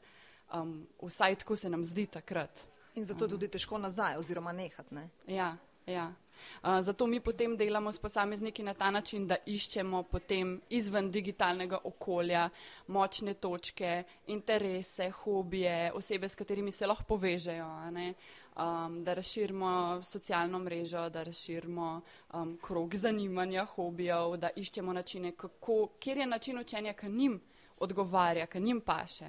Um, 0.54 0.86
vsaj 1.02 1.34
tako 1.34 1.56
se 1.56 1.68
nam 1.68 1.84
zdi 1.84 2.06
takrat. 2.06 2.60
In 2.94 3.04
zato 3.04 3.24
um. 3.24 3.30
tudi 3.30 3.48
težko 3.48 3.78
nazaj 3.78 4.16
oziroma 4.16 4.52
nehati. 4.52 4.94
Ne? 4.94 5.08
Ja, 5.26 5.56
ja. 5.86 6.12
Uh, 6.62 6.80
zato 6.80 7.06
mi 7.06 7.20
potem 7.20 7.56
delamo 7.56 7.92
s 7.92 7.98
posamezniki 7.98 8.62
na 8.62 8.74
ta 8.74 8.90
način, 8.90 9.26
da 9.26 9.36
iščemo 9.46 10.02
potem 10.02 10.60
izven 10.70 11.10
digitalnega 11.10 11.78
okolja 11.84 12.48
močne 12.86 13.34
točke, 13.34 14.02
interese, 14.26 15.10
hobije, 15.10 15.92
osebe, 15.92 16.28
s 16.28 16.34
katerimi 16.34 16.72
se 16.72 16.86
lahko 16.86 17.04
povežejo. 17.04 17.66
Um, 18.54 19.04
da 19.04 19.14
razširimo 19.14 20.02
socialno 20.02 20.58
mrežo, 20.58 21.08
da 21.08 21.22
razširimo 21.22 22.00
um, 22.34 22.58
krog 22.62 22.94
zanimanja, 22.94 23.64
hobijev, 23.64 24.36
da 24.36 24.50
iščemo 24.56 24.92
načine, 24.92 25.32
kako, 25.32 25.88
kjer 25.98 26.18
je 26.18 26.26
način 26.26 26.58
učenja, 26.58 26.92
ki 26.92 27.08
njim 27.08 27.40
odgovarja, 27.78 28.46
ki 28.46 28.60
njim 28.60 28.80
paše. 28.80 29.26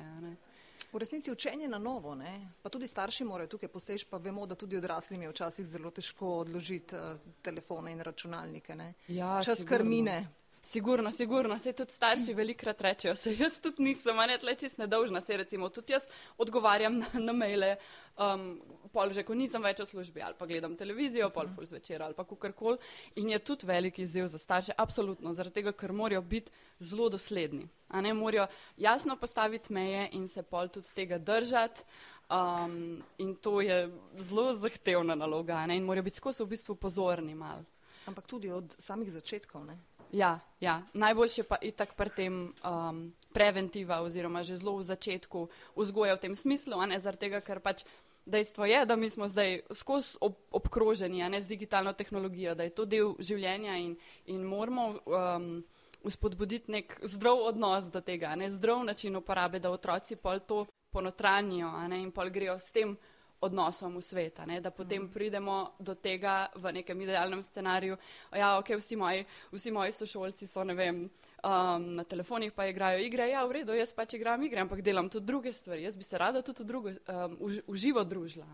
V 0.94 0.98
resnici 0.98 1.32
učenje 1.32 1.68
na 1.68 1.78
novo, 1.78 2.16
ne? 2.16 2.52
pa 2.62 2.70
tudi 2.70 2.88
starši 2.88 3.24
morajo 3.24 3.48
tukaj 3.48 3.70
posež, 3.70 4.06
pa 4.10 4.18
vemo, 4.18 4.46
da 4.46 4.56
tudi 4.56 4.78
odraslim 4.78 5.22
je 5.22 5.30
včasih 5.30 5.66
zelo 5.66 5.92
težko 5.92 6.38
odložiti 6.46 6.96
uh, 6.96 7.20
telefone 7.42 7.92
in 7.92 8.00
računalnike. 8.00 8.78
Ja, 9.08 9.42
Čas 9.44 9.64
kar 9.68 9.84
mine. 9.84 10.45
Sigurno, 10.66 11.12
sigurno, 11.12 11.60
se 11.60 11.74
tudi 11.74 11.92
starši 11.92 12.34
velikrat 12.34 12.80
rečejo, 12.82 13.16
se 13.16 13.36
jaz 13.38 13.60
tudi 13.62 13.84
nisem, 13.86 14.18
ne 14.18 14.38
tle 14.42 14.56
čist 14.58 14.80
nedolžna, 14.82 15.22
se 15.22 15.38
recimo 15.38 15.70
tudi 15.70 15.94
jaz 15.94 16.08
odgovarjam 16.42 16.98
na, 16.98 17.06
na 17.22 17.36
maile, 17.38 17.76
um, 18.18 18.48
pol 18.90 19.14
že, 19.14 19.22
ko 19.28 19.38
nisem 19.38 19.62
več 19.62 19.84
v 19.84 19.86
službi 19.92 20.24
ali 20.26 20.34
pa 20.40 20.48
gledam 20.50 20.74
televizijo, 20.74 21.30
pol 21.30 21.52
ful 21.54 21.70
zvečer 21.70 22.02
ali 22.02 22.18
pa 22.18 22.26
kukorkoli 22.26 22.82
in 23.22 23.30
je 23.30 23.40
tudi 23.46 23.70
veliki 23.70 24.02
izziv 24.02 24.26
za 24.26 24.42
starše, 24.42 24.74
absolutno, 24.74 25.36
zaradi 25.38 25.60
tega, 25.60 25.78
ker 25.78 25.94
morajo 25.94 26.26
biti 26.26 26.52
zelo 26.82 27.12
dosledni, 27.14 27.70
a 27.94 28.02
ne 28.02 28.18
morajo 28.18 28.50
jasno 28.82 29.22
postaviti 29.22 29.74
meje 29.74 30.10
in 30.18 30.26
se 30.28 30.42
pol 30.42 30.74
tudi 30.74 30.90
tega 30.98 31.22
držati. 31.22 31.86
Um, 32.26 33.04
in 33.22 33.36
to 33.38 33.60
je 33.62 33.84
zelo 34.18 34.50
zahtevna 34.58 35.14
naloga 35.14 35.62
ne? 35.70 35.78
in 35.78 35.86
morajo 35.86 36.10
biti 36.10 36.18
skozi 36.18 36.42
v 36.42 36.56
bistvu 36.58 36.74
pozorni 36.76 37.38
mal. 37.38 37.62
Ampak 38.10 38.26
tudi 38.26 38.50
od 38.50 38.74
samih 38.82 39.12
začetkov, 39.14 39.62
ne? 39.70 39.78
Ja, 40.12 40.40
ja. 40.60 40.82
najboljše 40.94 41.44
pa 41.44 41.58
je 41.62 41.72
tako 41.72 41.94
pri 41.98 42.10
tem 42.10 42.54
um, 42.64 43.14
preventiva 43.34 44.02
oziroma 44.02 44.44
že 44.44 44.58
zelo 44.58 44.78
v 44.78 44.84
začetku 44.84 45.50
vzgoja 45.76 46.16
v 46.16 46.20
tem 46.20 46.36
smislu, 46.36 46.80
ne 46.86 47.00
zaradi 47.00 47.28
tega, 47.28 47.42
ker 47.42 47.60
pač 47.60 47.84
dejstvo 48.26 48.66
je, 48.66 48.86
da 48.86 48.96
mi 48.96 49.10
smo 49.10 49.28
zdaj 49.28 49.62
skozi 49.74 50.18
ob, 50.22 50.38
obkroženi 50.52 51.30
ne, 51.30 51.42
z 51.42 51.48
digitalno 51.48 51.94
tehnologijo, 51.94 52.56
da 52.56 52.64
je 52.64 52.74
to 52.74 52.86
del 52.86 53.16
življenja 53.20 53.78
in, 53.78 53.98
in 54.26 54.44
moramo 54.44 54.96
um, 55.06 55.64
uspodbuditi 56.06 56.72
nek 56.72 57.00
zdrav 57.04 57.38
odnos 57.52 57.92
do 57.92 58.02
tega, 58.02 58.36
ne, 58.36 58.50
zdrav 58.50 58.84
način 58.84 59.16
uporabe, 59.16 59.60
da 59.60 59.72
otroci 59.72 60.16
pol 60.16 60.40
to 60.40 60.66
ponotranijo 60.94 61.70
ne, 61.88 62.02
in 62.02 62.12
pol 62.12 62.30
grejo 62.30 62.58
s 62.60 62.72
tem 62.72 62.96
odnosom 63.42 63.98
v 63.98 64.02
svet, 64.02 64.40
da 64.62 64.72
potem 64.72 65.04
mm. 65.04 65.12
pridemo 65.12 65.76
do 65.80 65.96
tega 65.96 66.48
v 66.56 66.72
nekem 66.72 67.02
idealnem 67.02 67.44
scenariju. 67.44 67.98
Ja, 68.34 68.58
ok, 68.60 68.76
vsi 68.80 68.96
moji, 68.96 69.26
vsi 69.52 69.72
moji 69.72 69.92
sošolci 69.92 70.48
so, 70.48 70.64
ne 70.64 70.74
vem, 70.74 71.10
um, 71.46 71.96
na 71.96 72.04
telefonih 72.04 72.52
pa 72.52 72.68
igrajo 72.68 73.00
igre, 73.04 73.30
ja, 73.30 73.46
v 73.46 73.60
redu, 73.60 73.76
jaz 73.78 73.94
pač 73.94 74.18
igram 74.18 74.44
igre, 74.44 74.64
ampak 74.64 74.82
delam 74.82 75.10
tudi 75.10 75.26
druge 75.26 75.54
stvari. 75.54 75.84
Jaz 75.84 75.98
bi 75.98 76.04
se 76.04 76.18
rada 76.18 76.42
tudi 76.42 76.64
v, 76.64 76.68
drugo, 76.68 76.90
um, 76.90 77.38
v, 77.40 77.62
v 77.68 77.76
živo 77.76 78.04
družila. 78.04 78.48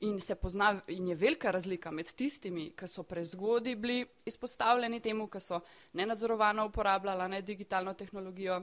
In 0.00 0.20
se 0.20 0.34
pozna, 0.34 0.74
in 0.88 1.08
je 1.12 1.18
velika 1.18 1.50
razlika 1.54 1.90
med 1.90 2.12
tistimi, 2.12 2.72
ki 2.76 2.88
so 2.90 3.04
prezgodi 3.06 3.76
bili 3.76 4.04
izpostavljeni 4.26 5.00
temu, 5.00 5.28
ki 5.28 5.40
so 5.40 5.60
nenadzorovano 5.92 6.66
uporabljala 6.66 7.28
ne, 7.28 7.42
digitalno 7.42 7.94
tehnologijo 7.94 8.62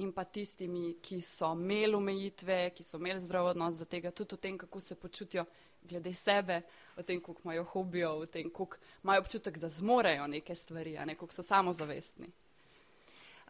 in 0.00 0.12
pa 0.12 0.24
tistimi, 0.24 0.96
ki 1.02 1.20
so 1.24 1.52
imeli 1.54 1.94
omejitve, 1.94 2.58
ki 2.76 2.84
so 2.86 2.98
imeli 2.98 3.20
zdrav 3.20 3.52
odnos 3.52 3.78
do 3.78 3.84
tega, 3.84 4.10
tudi 4.10 4.34
o 4.34 4.40
tem, 4.40 4.58
kako 4.58 4.80
se 4.80 4.96
počutijo 4.96 5.44
glede 5.82 6.12
sebe, 6.14 6.62
o 6.96 7.02
tem, 7.02 7.20
koliko 7.20 7.42
imajo 7.44 7.64
hobijo, 7.72 8.12
o 8.22 8.26
tem, 8.26 8.50
koliko 8.50 8.76
imajo 9.04 9.20
občutek, 9.20 9.58
da 9.58 9.68
zmorejo 9.68 10.26
neke 10.26 10.54
stvari, 10.54 10.98
a 10.98 11.04
ne 11.04 11.14
koliko 11.14 11.34
so 11.34 11.42
samozavestni. 11.42 12.32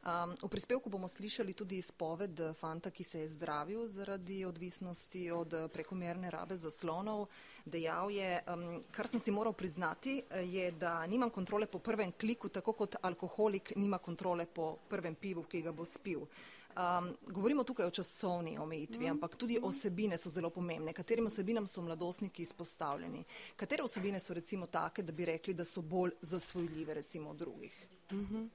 Um, 0.01 0.33
v 0.43 0.49
prispevku 0.49 0.89
bomo 0.91 1.09
slišali 1.09 1.53
tudi 1.53 1.77
izpoved 1.77 2.41
fanta, 2.57 2.91
ki 2.91 3.05
se 3.05 3.21
je 3.21 3.29
zdravil 3.29 3.85
zaradi 3.87 4.45
odvisnosti 4.45 5.31
od 5.31 5.55
prekomerne 5.73 6.31
rabe 6.31 6.57
zaslonov. 6.57 7.27
Dejal 7.65 8.11
je, 8.11 8.41
um, 8.49 8.81
kar 8.91 9.09
sem 9.09 9.21
si 9.21 9.31
moral 9.31 9.53
priznati, 9.53 10.23
je, 10.45 10.71
da 10.73 11.07
nimam 11.07 11.31
kontrole 11.31 11.67
po 11.67 11.79
prvem 11.79 12.13
kliku, 12.13 12.49
tako 12.49 12.73
kot 12.73 12.97
alkoholik 13.03 13.77
nima 13.77 13.99
kontrole 13.99 14.47
po 14.47 14.79
prvem 14.89 15.15
pivu, 15.15 15.45
ki 15.45 15.63
ga 15.63 15.73
bo 15.73 15.85
spil. 15.85 16.25
Um, 16.71 17.17
govorimo 17.27 17.65
tukaj 17.65 17.87
o 17.87 17.91
časovni 17.91 18.59
omejitvi, 18.59 19.05
mm. 19.05 19.11
ampak 19.11 19.37
tudi 19.37 19.59
osebine 19.63 20.19
so 20.19 20.31
zelo 20.31 20.51
pomembne. 20.51 20.93
Katerim 20.93 21.27
osebinam 21.27 21.67
so 21.67 21.83
mladostniki 21.83 22.43
izpostavljeni? 22.43 23.25
Katere 23.57 23.83
osebine 23.83 24.21
so 24.21 24.35
recimo 24.35 24.67
take, 24.67 25.03
da 25.03 25.13
bi 25.13 25.25
rekli, 25.25 25.55
da 25.55 25.65
so 25.65 25.83
bolj 25.83 26.17
zasvojljive 26.23 26.95
recimo 26.95 27.31
od 27.31 27.37
drugih? 27.37 27.87
Mm 28.13 28.27
-hmm. 28.27 28.49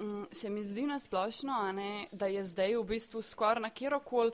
Mm, 0.00 0.24
se 0.32 0.50
mi 0.50 0.62
zdi 0.62 0.86
nasplošno, 0.86 1.72
ne, 1.72 2.06
da 2.12 2.26
je 2.26 2.44
zdaj 2.44 2.76
v 2.76 2.84
bistvu 2.84 3.22
skoraj 3.22 3.60
na 3.62 3.70
kjerkoli 3.70 4.32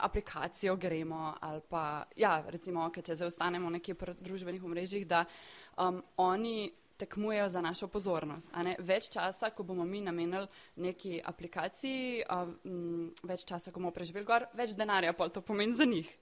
aplikacijo 0.00 0.76
gremo 0.76 1.34
ali 1.40 1.60
pa, 1.68 2.04
ja, 2.16 2.44
recimo, 2.48 2.84
okay, 2.86 3.02
če 3.02 3.14
zdaj 3.14 3.26
ostanemo 3.26 3.70
nekje 3.70 3.94
pri 3.94 4.14
družbenih 4.20 4.64
omrežjih, 4.64 5.06
da 5.06 5.24
um, 5.76 6.02
oni 6.16 6.70
tekmujejo 6.98 7.48
za 7.48 7.60
našo 7.60 7.88
pozornost. 7.88 8.52
Več 8.78 9.08
časa, 9.10 9.50
ko 9.50 9.62
bomo 9.62 9.84
mi 9.84 10.00
namenili 10.00 10.46
neki 10.76 11.18
aplikaciji, 11.24 12.22
um, 12.62 13.10
več 13.22 13.42
časa, 13.48 13.72
ko 13.72 13.80
bomo 13.80 13.90
preživeli 13.94 14.26
gor, 14.26 14.46
več 14.54 14.76
denarja 14.78 15.12
pa 15.18 15.28
to 15.28 15.42
pomeni 15.42 15.74
za 15.74 15.84
njih. 15.84 16.14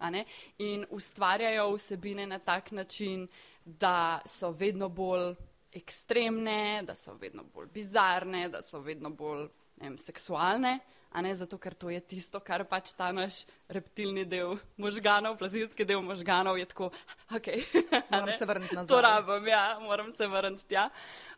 In 0.58 0.86
ustvarjajo 0.90 1.68
vsebine 1.74 2.26
na 2.26 2.38
tak 2.38 2.72
način, 2.72 3.28
da 3.64 4.22
so 4.24 4.50
vedno 4.50 4.88
bolj 4.88 5.34
ekstremne, 5.76 6.83
da 6.87 6.95
so 6.95 7.14
vedno 7.21 7.45
bolj 7.54 7.71
bizarne, 7.75 8.49
da 8.49 8.62
so 8.62 8.80
vedno 8.80 9.11
bolj 9.11 9.47
vem, 9.80 9.99
seksualne, 9.99 10.78
a 11.12 11.23
ne 11.25 11.35
zato, 11.35 11.59
ker 11.59 11.75
to 11.75 11.90
je 11.92 12.00
tisto, 12.00 12.40
kar 12.45 12.64
pač 12.68 12.92
ta 12.97 13.09
naš 13.14 13.45
reptilni 13.73 14.26
del 14.28 14.56
možganov, 14.80 15.38
plazilski 15.40 15.87
del 15.88 16.02
možganov 16.04 16.59
je 16.61 16.66
tako, 16.73 16.90
ok. 17.33 17.49
moram 18.12 18.33
se 18.38 18.49
vrniti 18.49 18.75
nazaj. 18.76 18.90
To 18.92 19.00
rabim, 19.04 19.49
ja, 19.49 19.78
moram 19.80 20.11
se 20.12 20.28
vrniti 20.28 20.68
tja. 20.68 20.88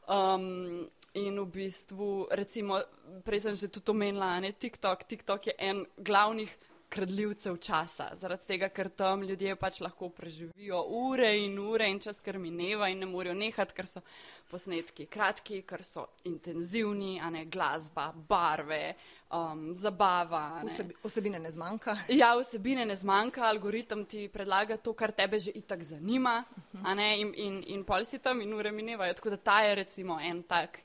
Um, 0.09 0.89
in 1.15 1.39
v 1.41 1.47
bistvu, 1.53 2.29
recimo, 2.31 2.81
prej 3.25 3.47
sem 3.47 3.55
že 3.59 3.71
tudi 3.73 3.95
omenila, 3.95 4.39
ne, 4.41 4.53
TikTok, 4.53 5.05
TikTok 5.05 5.51
je 5.53 5.55
en 5.59 5.85
glavnih 5.97 6.51
kradljivcev 6.89 7.57
časa, 7.61 8.09
zaradi 8.17 8.47
tega, 8.47 8.69
ker 8.73 8.89
tam 8.89 9.23
ljudje 9.23 9.57
pač 9.61 9.81
lahko 9.85 10.09
preživijo 10.09 10.81
ure 10.89 11.31
in 11.37 11.59
ure 11.59 11.89
in 11.91 12.01
čas, 12.01 12.23
ker 12.25 12.39
mineva 12.39 12.89
in 12.89 13.03
ne 13.05 13.07
morejo 13.07 13.35
nehati, 13.37 13.75
ker 13.77 13.87
so 13.87 14.01
posnetki 14.49 15.07
kratki, 15.07 15.63
ker 15.69 15.85
so 15.85 16.07
intenzivni, 16.25 17.19
a 17.21 17.29
ne 17.31 17.45
glasba, 17.45 18.09
barve, 18.29 18.95
um, 19.37 19.75
zabava. 19.77 20.63
Vsebi, 20.65 20.97
vsebine 21.05 21.39
ne 21.39 21.53
zmanjka. 21.53 21.97
Ja, 22.17 22.33
vsebine 22.41 22.87
ne 22.89 22.97
zmanjka, 22.97 23.45
algoritem 23.49 24.07
ti 24.09 24.25
predlaga 24.33 24.81
to, 24.81 24.97
kar 24.97 25.13
tebe 25.13 25.39
že 25.39 25.53
itak 25.55 25.83
zanima, 25.83 26.45
uh 26.57 26.81
-huh. 26.83 27.21
in, 27.21 27.35
in, 27.35 27.63
in 27.67 27.85
pol 27.85 28.05
si 28.05 28.19
tam 28.19 28.41
in 28.41 28.55
ure 28.55 28.73
minevajo. 28.73 29.15
Tako 29.15 29.31
da 29.31 29.37
ta 29.37 29.61
je 29.61 29.75
recimo 29.75 30.21
en 30.21 30.43
tak 30.43 30.81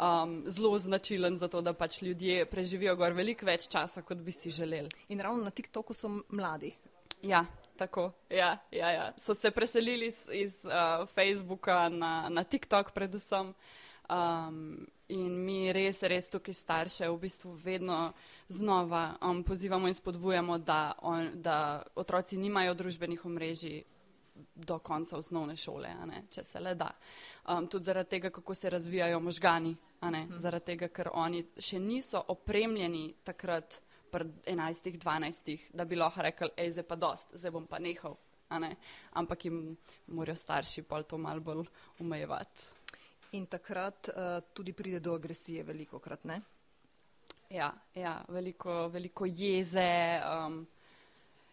um, 0.00 0.42
zelo 0.46 0.78
značilen 0.78 1.36
za 1.36 1.48
to, 1.48 1.60
da 1.60 1.72
pač 1.72 2.02
ljudje 2.02 2.46
preživijo 2.46 2.96
gor 2.96 3.12
veliko 3.12 3.46
več 3.46 3.68
časa, 3.68 4.02
kot 4.02 4.18
bi 4.18 4.32
si 4.32 4.50
želeli. 4.50 4.88
In 5.08 5.20
ravno 5.20 5.44
na 5.44 5.50
TikToku 5.50 5.94
so 5.94 6.10
mladi. 6.28 6.74
Ja, 7.22 7.46
tako. 7.76 8.12
Ja, 8.30 8.58
ja, 8.70 8.90
ja. 8.90 9.12
So 9.16 9.34
se 9.34 9.50
preselili 9.50 10.06
iz, 10.06 10.28
iz 10.32 10.64
uh, 10.64 11.08
Facebooka 11.08 11.88
na, 11.88 12.28
na 12.28 12.44
TikTok, 12.44 12.92
predvsem. 12.92 13.54
Um, 14.10 14.86
in 15.08 15.32
mi 15.44 15.72
res, 15.72 16.02
res 16.02 16.28
tukaj 16.28 16.54
starše 16.54 17.08
v 17.08 17.16
bistvu 17.22 17.52
vedno 17.56 18.12
znova 18.48 19.16
um, 19.22 19.40
pozivamo 19.44 19.88
in 19.88 19.94
spodbujamo, 19.94 20.58
da, 20.58 20.92
on, 21.02 21.30
da 21.34 21.82
otroci 21.96 22.36
nimajo 22.36 22.74
družbenih 22.74 23.24
omrežij 23.24 23.82
do 24.54 24.78
konca 24.78 25.16
osnovne 25.16 25.56
šole, 25.56 25.90
če 26.30 26.44
se 26.44 26.60
le 26.60 26.74
da. 26.74 26.90
Um, 27.48 27.68
tudi 27.68 27.84
zaradi 27.84 28.10
tega, 28.16 28.30
kako 28.30 28.54
se 28.54 28.70
razvijajo 28.70 29.20
možgani, 29.20 29.74
hmm. 30.00 30.38
zaradi 30.40 30.72
tega, 30.72 30.88
ker 30.88 31.10
oni 31.12 31.44
še 31.58 31.78
niso 31.78 32.22
opremljeni 32.34 33.14
takrat 33.24 33.80
pri 34.10 34.28
11-12, 34.46 35.70
da 35.74 35.84
bi 35.84 35.98
lahko 35.98 36.22
rekli, 36.22 36.50
hej, 36.58 36.70
zdaj 36.76 36.86
pa 36.88 36.96
dost, 36.96 37.34
zdaj 37.34 37.54
bom 37.54 37.66
pa 37.66 37.78
nehal. 37.82 38.16
Ampak 39.18 39.44
jim 39.48 39.76
morajo 40.14 40.38
starši 40.38 40.84
pol 40.86 41.02
to 41.08 41.18
mal 41.18 41.40
bolj 41.42 41.64
omejevati. 42.00 42.68
In 43.34 43.48
takrat 43.50 44.10
uh, 44.12 44.36
tudi 44.54 44.72
pride 44.72 45.00
do 45.02 45.16
agresije 45.18 45.64
veliko 45.66 45.98
krat, 45.98 46.24
ne? 46.30 46.38
Ja, 47.50 47.72
ja 47.94 48.20
veliko, 48.28 48.86
veliko 48.94 49.26
jeze. 49.26 50.20
Um, 50.22 50.60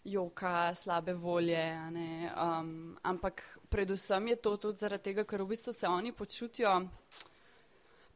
joka, 0.03 0.75
slabe 0.75 1.13
volje. 1.13 1.77
Um, 1.81 2.97
ampak 3.03 3.59
predvsem 3.69 4.27
je 4.27 4.35
to 4.35 4.57
tudi 4.57 4.77
zaradi 4.77 5.03
tega, 5.03 5.23
ker 5.23 5.43
v 5.43 5.53
bistvu 5.53 5.73
se 5.73 5.87
oni 5.87 6.11
počutijo 6.11 6.81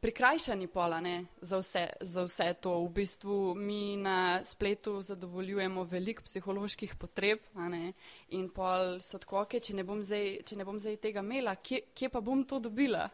prikrajšani 0.00 0.66
pola 0.66 1.00
ne, 1.00 1.24
za, 1.40 1.58
vse, 1.58 1.86
za 2.00 2.24
vse 2.24 2.54
to. 2.60 2.78
V 2.84 2.88
bistvu 2.88 3.54
mi 3.54 3.96
na 3.96 4.44
spletu 4.44 5.02
zadovoljujemo 5.02 5.84
veliko 5.84 6.22
psiholoških 6.22 6.94
potreb 6.94 7.38
ne, 7.54 7.92
in 8.28 8.48
pol 8.50 9.00
so 9.00 9.18
tako, 9.18 9.44
okay, 9.44 9.62
če, 9.62 9.74
ne 9.74 9.84
zdaj, 10.02 10.28
če 10.46 10.56
ne 10.56 10.66
bom 10.66 10.78
zdaj 10.78 11.00
tega 11.02 11.24
imela, 11.24 11.56
kje, 11.56 11.86
kje 11.94 12.10
pa 12.12 12.20
bom 12.20 12.44
to 12.44 12.60
dobila? 12.60 13.08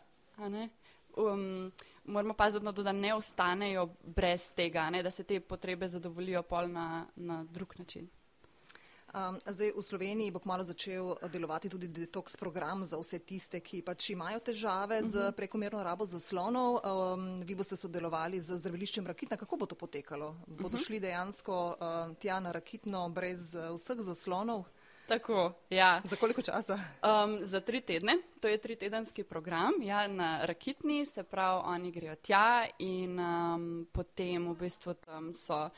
Um, 1.17 1.71
moramo 2.05 2.35
paziti 2.35 2.65
na 2.65 2.73
to, 2.73 2.83
da 2.83 2.93
ne 2.93 3.15
ostanejo 3.15 3.87
brez 4.03 4.55
tega, 4.57 4.91
ne, 4.91 5.03
da 5.03 5.11
se 5.11 5.25
te 5.25 5.41
potrebe 5.41 5.89
zadovoljijo 5.89 6.43
pol 6.43 6.69
na, 6.73 7.07
na 7.17 7.45
drug 7.45 7.75
način. 7.79 8.09
Um, 9.13 9.37
zdaj 9.45 9.77
v 9.77 9.83
Sloveniji 9.83 10.33
bo 10.33 10.41
kmalo 10.41 10.65
začel 10.65 11.13
delovati 11.29 11.69
tudi 11.69 11.85
detoks 11.85 12.33
program 12.37 12.81
za 12.85 12.97
vse 12.97 13.19
tiste, 13.21 13.61
ki 13.61 13.83
pač 13.85 14.11
imajo 14.11 14.41
težave 14.41 15.01
uh 15.01 15.05
-huh. 15.05 15.09
z 15.09 15.17
mhm. 15.17 15.37
prekomerno 15.37 15.83
rabo 15.85 16.05
zaslonov. 16.05 16.81
Um, 16.81 17.41
vi 17.45 17.55
boste 17.55 17.77
sodelovali 17.77 18.41
z 18.41 18.57
zdraviliščem 18.57 19.07
Rakitna. 19.07 19.37
Kako 19.37 19.57
bo 19.57 19.67
to 19.67 19.75
potekalo? 19.75 20.37
Bodo 20.47 20.67
uh 20.67 20.73
mhm. 20.73 20.77
-huh. 20.77 20.87
šli 20.87 21.01
dejansko 21.01 21.77
uh, 21.81 22.17
tja 22.17 22.41
na 22.41 22.53
Rakitno 22.53 23.09
brez 23.09 23.55
uh, 23.55 23.77
vseh 23.77 24.01
zaslonov? 24.01 24.65
Tako, 25.07 25.53
ja. 25.71 26.01
Za 26.05 26.17
koliko 26.17 26.43
časa? 26.43 26.79
Um, 27.03 27.39
za 27.43 27.61
tri 27.61 27.81
tedne. 27.81 28.17
To 28.41 28.49
je 28.49 28.59
tri 28.59 28.77
tedenski 28.77 29.25
program. 29.25 29.73
Ja, 29.83 30.07
na 30.07 30.47
Rakitni 30.47 31.07
se 31.07 31.23
pravi, 31.23 31.63
oni 31.65 31.91
grejo 31.91 32.15
tja 32.15 32.67
in 32.79 33.21
um, 33.21 33.87
potem 33.93 34.49
v 34.53 34.57
bistvu 34.57 34.95
tam 34.95 35.33
so. 35.33 35.71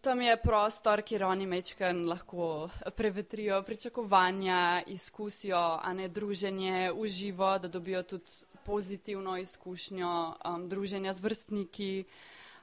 Tam 0.00 0.20
je 0.22 0.36
prostor, 0.36 1.00
kjer 1.02 1.24
oni 1.26 1.46
mečken 1.46 2.04
lahko 2.06 2.68
prevetrijo 2.96 3.62
pričakovanja, 3.62 4.82
izkusijo, 4.86 5.80
a 5.82 5.92
ne 5.92 6.06
druženje 6.08 6.92
v 6.94 7.06
živo, 7.06 7.58
da 7.58 7.68
dobijo 7.68 8.02
tudi 8.02 8.30
pozitivno 8.64 9.38
izkušnjo 9.38 10.34
um, 10.44 10.68
druženja 10.68 11.12
z 11.12 11.20
vrstniki. 11.20 12.04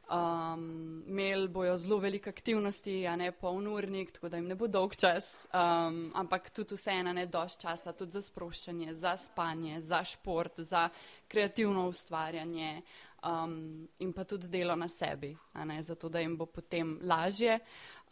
Um, 0.10 1.04
Imeli 1.08 1.48
bojo 1.48 1.78
zelo 1.78 1.98
veliko 2.00 2.30
aktivnosti, 2.30 3.08
a 3.08 3.16
ne 3.16 3.32
poln 3.32 3.68
urnik, 3.68 4.12
tako 4.12 4.30
da 4.30 4.38
jim 4.38 4.48
ne 4.48 4.56
bo 4.56 4.68
dolg 4.68 4.96
čas, 4.96 5.48
um, 5.52 6.12
ampak 6.16 6.50
tudi 6.50 6.78
vseeno 6.78 7.14
ne 7.14 7.26
dož 7.26 7.58
časa 7.58 7.92
tudi 7.92 8.12
za 8.12 8.22
sproščanje, 8.22 8.94
za 8.94 9.18
spanje, 9.18 9.82
za 9.82 10.04
šport, 10.04 10.60
za 10.60 10.90
kreativno 11.28 11.88
ustvarjanje 11.90 12.82
um, 13.26 13.88
in 14.00 14.14
pa 14.14 14.24
tudi 14.24 14.48
delo 14.48 14.76
na 14.76 14.88
sebi, 14.88 15.36
ne, 15.66 15.82
zato 15.84 16.10
da 16.10 16.20
jim 16.20 16.38
bo 16.38 16.46
potem 16.46 17.00
lažje. 17.02 17.60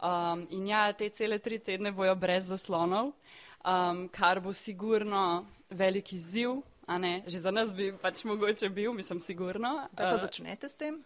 Um, 0.02 0.46
in 0.50 0.66
ja, 0.66 0.92
te 0.92 1.08
cele 1.08 1.38
tri 1.38 1.58
tedne 1.58 1.92
bojo 1.92 2.14
brez 2.16 2.48
zaslonov, 2.50 3.12
um, 3.64 4.08
kar 4.08 4.40
bo 4.40 4.52
sigurno 4.52 5.46
veliki 5.70 6.18
ziv. 6.18 6.62
Že 7.26 7.38
za 7.40 7.50
nas 7.50 7.72
bi 7.72 7.94
pač 7.96 8.24
mogoče 8.28 8.68
bil, 8.68 8.92
mislim, 8.92 9.20
sigurno. 9.20 9.88
Da 9.92 10.10
pa 10.10 10.18
uh, 10.18 10.20
začnete 10.20 10.68
s 10.68 10.76
tem? 10.76 10.98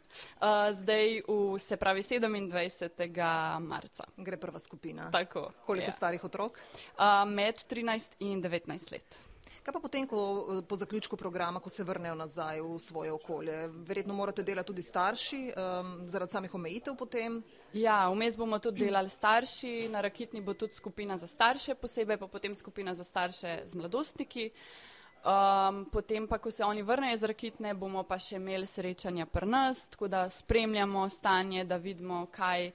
Uh, 0.43 0.75
zdaj, 0.75 1.23
v, 1.29 1.59
se 1.63 1.77
pravi, 1.79 2.03
27. 2.03 3.61
marca. 3.63 4.09
Gre 4.17 4.37
prva 4.37 4.59
skupina. 4.59 5.07
Tako. 5.11 5.53
Koliko 5.67 5.87
je. 5.87 5.93
starih 5.95 6.25
otrok? 6.25 6.59
Uh, 6.99 7.23
med 7.31 7.63
13 7.63 8.19
in 8.19 8.43
19 8.43 8.93
let. 8.93 9.28
Kaj 9.69 9.73
pa 9.73 9.81
potem, 9.81 10.07
ko, 10.09 10.19
po 10.69 10.77
zaključku 10.77 11.17
programa, 11.17 11.61
ko 11.61 11.69
se 11.69 11.85
vrnejo 11.85 12.15
nazaj 12.15 12.61
v 12.61 12.79
svoje 12.81 13.13
okolje? 13.13 13.69
Verjetno 13.69 14.15
morate 14.15 14.43
delati 14.43 14.67
tudi 14.67 14.83
starši, 14.83 15.41
um, 15.53 15.91
zaradi 16.09 16.33
samih 16.33 16.55
omejitev 16.55 16.97
potem? 16.97 17.43
Ja, 17.77 18.09
vmes 18.09 18.37
bomo 18.37 18.59
tudi 18.59 18.87
delali 18.87 19.13
starši, 19.13 19.91
na 19.93 20.01
Rakitni 20.01 20.41
bo 20.41 20.55
tudi 20.55 20.73
skupina 20.73 21.19
za 21.21 21.27
starše, 21.27 21.75
posebej 21.75 22.17
pa 22.17 22.27
potem 22.27 22.55
skupina 22.55 22.95
za 22.95 23.05
starše 23.05 23.61
z 23.67 23.75
mladostniki. 23.75 24.51
Um, 25.19 25.85
potem 25.93 26.29
pa, 26.29 26.39
ko 26.39 26.51
se 26.51 26.65
oni 26.65 26.83
vrnejo 26.83 27.15
iz 27.15 27.25
Rakitne, 27.25 27.75
bomo 27.75 28.07
pa 28.09 28.17
še 28.19 28.41
imeli 28.41 28.67
srečanja 28.67 29.27
pri 29.27 29.47
nas, 29.47 29.89
tako 29.89 30.09
da 30.09 30.31
spremljamo 30.31 31.09
stanje, 31.09 31.65
da 31.65 31.77
vidimo, 31.77 32.27
kaj 32.33 32.71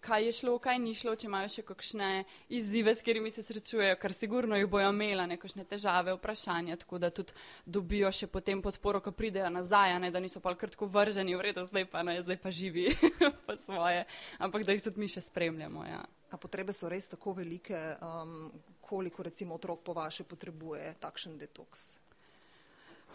kaj 0.00 0.24
je 0.24 0.32
šlo, 0.32 0.58
kaj 0.62 0.78
ni 0.78 0.94
šlo, 0.94 1.14
če 1.18 1.26
imajo 1.26 1.48
še 1.52 1.64
kakšne 1.66 2.08
izzive, 2.54 2.94
s 2.94 3.02
katerimi 3.02 3.30
se 3.34 3.42
srečujejo, 3.42 3.96
ker 4.00 4.14
sigurno 4.14 4.56
jih 4.58 4.68
bojo 4.70 4.90
imela 4.92 5.26
nekakšne 5.30 5.66
težave, 5.68 6.14
vprašanja, 6.16 6.78
tako 6.82 7.00
da 7.02 7.10
tudi 7.14 7.34
dobijo 7.66 8.10
še 8.14 8.30
potem 8.30 8.62
podporo, 8.62 9.02
ko 9.04 9.12
pridejo 9.12 9.50
nazaj, 9.52 9.96
ne, 10.02 10.12
da 10.14 10.22
niso 10.22 10.42
pa 10.44 10.54
kratko 10.58 10.88
vrženi, 10.92 11.36
v 11.36 11.48
redu, 11.48 11.66
zdaj 11.68 11.88
pa 11.90 12.04
ne, 12.06 12.18
zdaj 12.22 12.40
pa 12.42 12.54
živi 12.54 12.88
pa 13.46 13.58
svoje, 13.58 14.04
ampak 14.38 14.66
da 14.66 14.76
jih 14.76 14.84
tudi 14.86 15.02
mi 15.02 15.10
še 15.10 15.24
spremljamo. 15.26 15.86
Ja. 15.88 16.02
A 16.28 16.36
potrebe 16.36 16.74
so 16.76 16.90
res 16.92 17.08
tako 17.08 17.32
velike, 17.38 17.78
um, 18.04 18.50
koliko 18.84 19.24
recimo 19.24 19.56
otrok 19.56 19.80
po 19.84 19.96
vaše 19.96 20.28
potrebuje 20.28 20.94
takšen 21.00 21.38
detoks? 21.40 21.94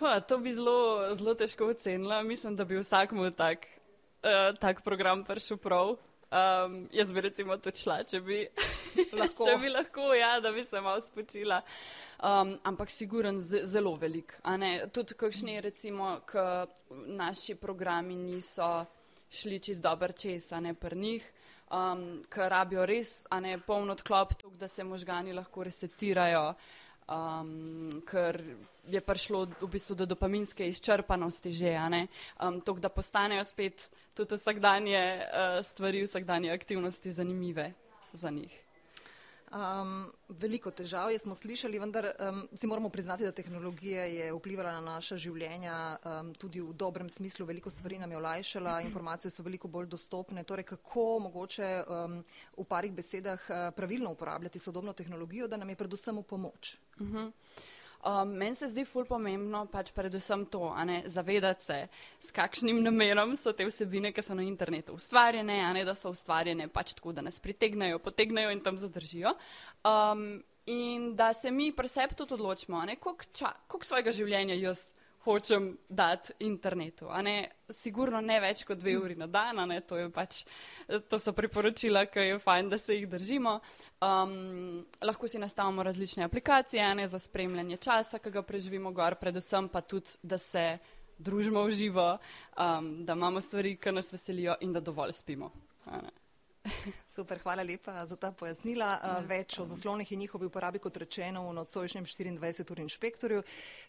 Ha, 0.01 0.17
to 0.25 0.39
bi 0.41 0.49
zelo, 0.49 1.13
zelo 1.13 1.35
težko 1.37 1.69
ocenila. 1.69 2.23
Mislim, 2.25 2.57
da 2.57 2.65
bi 2.65 2.79
vsakmu 2.81 3.29
tak, 3.37 3.67
uh, 4.25 4.57
tak 4.57 4.81
program 4.81 5.21
prišel 5.23 5.61
prav. 5.61 5.93
Um, 6.33 6.89
jaz 6.91 7.13
bi 7.13 7.21
recimo 7.21 7.57
to 7.61 7.69
šla, 7.75 7.99
če 8.09 8.19
bi 8.25 8.39
lahko, 9.19 9.45
če 9.45 9.57
bi 9.61 9.69
lahko 9.69 10.07
ja, 10.17 10.39
da 10.41 10.49
bi 10.51 10.63
se 10.65 10.81
malo 10.81 11.01
spočila. 11.01 11.59
Um, 12.23 12.55
ampak 12.65 12.89
siguren 12.89 13.37
zelo 13.39 13.93
velik. 14.01 14.33
Tudi 14.95 15.13
kakšni 15.13 15.59
recimo, 15.61 16.15
k 16.25 16.65
naši 16.89 17.53
programi 17.55 18.15
niso 18.17 18.85
šli 19.29 19.59
čez 19.59 19.81
dober 19.81 20.15
čez, 20.17 20.49
a 20.53 20.61
ne 20.63 20.73
pri 20.73 20.97
njih, 20.97 21.27
um, 21.69 22.23
ker 22.33 22.49
rabijo 22.49 22.87
res, 22.89 23.27
a 23.29 23.39
ne 23.43 23.59
polno 23.61 23.93
odklop, 23.93 24.33
tuk, 24.41 24.57
da 24.57 24.67
se 24.67 24.83
možgani 24.83 25.37
lahko 25.37 25.67
resetirajo 25.69 26.53
um, 27.07 28.01
ker 28.07 28.41
je 28.87 29.01
prišlo 29.01 29.47
v 29.61 29.67
bistvu 29.67 29.95
do 29.95 30.05
dopaminske 30.05 30.67
izčrpanosti 30.67 31.51
že, 31.51 31.75
um, 32.41 32.61
to, 32.61 32.73
da 32.73 32.89
postanejo 32.89 33.43
spet 33.43 33.89
tudi 34.13 34.35
vsakdanje 34.35 35.03
uh, 35.19 35.65
stvari, 35.65 36.03
vsakdanje 36.03 36.51
aktivnosti 36.51 37.11
zanimive 37.11 37.73
za 38.13 38.29
njih. 38.29 38.62
Um, 39.53 40.07
veliko 40.29 40.71
težav 40.73 41.11
je 41.13 41.19
smo 41.21 41.35
slišali, 41.37 41.77
vendar 41.79 42.07
um, 42.09 42.39
si 42.57 42.67
moramo 42.67 42.89
priznati, 42.89 43.23
da 43.23 43.31
tehnologija 43.31 44.05
je 44.09 44.31
vplivala 44.33 44.71
na 44.71 44.81
naša 44.81 45.17
življenja 45.21 45.75
um, 46.01 46.31
tudi 46.33 46.61
v 46.61 46.73
dobrem 46.73 47.09
smislu. 47.09 47.45
Veliko 47.45 47.69
stvari 47.69 47.99
nam 48.01 48.11
je 48.11 48.17
olajšala, 48.17 48.79
informacije 48.81 49.29
so 49.29 49.45
veliko 49.45 49.69
bolj 49.69 49.91
dostopne. 49.93 50.41
Torej, 50.43 50.65
kako 50.71 51.05
mogoče 51.27 51.69
um, 51.85 52.17
v 52.57 52.65
parih 52.65 52.95
besedah 52.97 53.45
uh, 53.45 53.69
pravilno 53.77 54.15
uporabljati 54.17 54.59
sodobno 54.59 54.93
tehnologijo, 54.93 55.47
da 55.47 55.61
nam 55.61 55.69
je 55.69 55.77
predvsem 55.83 56.17
v 56.17 56.23
pomoč? 56.23 56.77
Uh 56.99 57.07
-huh. 57.07 57.31
Um, 58.03 58.33
meni 58.35 58.55
se 58.55 58.67
zdi 58.67 58.83
ful 58.83 59.05
pomembno 59.07 59.61
pač 59.71 59.93
predvsem 59.95 60.45
to, 60.51 60.73
ne, 60.85 61.03
zavedati 61.07 61.63
se, 61.63 61.77
s 62.19 62.33
kakšnim 62.35 62.81
namenom 62.83 63.35
so 63.39 63.53
te 63.55 63.63
vsebine, 63.63 64.11
ki 64.11 64.23
so 64.25 64.35
na 64.35 64.43
internetu 64.43 64.97
ustvarjene, 64.99 65.61
a 65.63 65.69
ne 65.71 65.85
da 65.87 65.95
so 65.95 66.11
ustvarjene 66.11 66.67
pač 66.67 66.91
tako, 66.97 67.13
da 67.15 67.23
nas 67.23 67.39
pritegnajo, 67.39 68.01
potegnajo 68.03 68.51
in 68.51 68.59
tam 68.65 68.79
zadržijo. 68.81 69.31
Um, 69.87 70.43
in 70.65 71.13
da 71.15 71.33
se 71.33 71.51
mi 71.51 71.71
pri 71.71 71.87
sebi 71.87 72.15
tudi 72.15 72.35
odločimo, 72.35 72.83
koliko 72.99 73.85
svojega 73.87 74.11
življenja 74.11 74.59
jaz 74.59 74.91
hočem 75.23 75.77
dati 75.89 76.33
internetu. 76.39 77.07
Ne? 77.23 77.49
Sigurno 77.69 78.21
ne 78.21 78.39
več 78.43 78.63
kot 78.67 78.77
dve 78.77 78.95
uri 78.99 79.15
na 79.15 79.27
dan, 79.27 79.61
to, 79.87 79.97
pač, 80.13 80.43
to 81.09 81.19
so 81.19 81.33
priporočila, 81.33 82.05
ki 82.11 82.27
je 82.27 82.39
fajn, 82.39 82.69
da 82.69 82.77
se 82.77 82.97
jih 82.97 83.07
držimo. 83.09 83.59
Um, 84.03 84.85
lahko 85.01 85.27
si 85.27 85.39
nastavimo 85.39 85.83
različne 85.83 86.27
aplikacije 86.27 86.89
ne, 86.95 87.07
za 87.07 87.19
spremljanje 87.19 87.77
časa, 87.77 88.19
ki 88.19 88.31
ga 88.31 88.43
preživimo 88.43 88.91
gor, 88.91 89.15
predvsem 89.15 89.69
pa 89.69 89.81
tudi, 89.81 90.17
da 90.23 90.37
se 90.37 90.77
družimo 91.17 91.63
v 91.63 91.71
živo, 91.71 92.09
um, 92.57 92.91
da 93.05 93.15
imamo 93.15 93.41
stvari, 93.41 93.77
ki 93.77 93.95
nas 93.95 94.11
veselijo 94.13 94.57
in 94.61 94.73
da 94.73 94.83
dovolj 94.83 95.15
spimo. 95.15 95.51
Super, 97.15 97.39
hvala 97.43 97.63
lepa 97.63 98.05
za 98.05 98.15
ta 98.15 98.31
pojasnila. 98.31 98.87
Ja, 99.03 99.19
Več 99.27 99.57
o 99.59 99.65
zaslonih 99.67 100.11
in 100.11 100.19
njihovi 100.19 100.47
uporabi, 100.47 100.79
kot 100.79 100.97
rečeno, 100.97 101.43
v 101.49 101.53
nocojšnjem 101.59 102.05
24 102.05 102.71
ur 102.71 102.79
inšpektorju. 102.79 103.43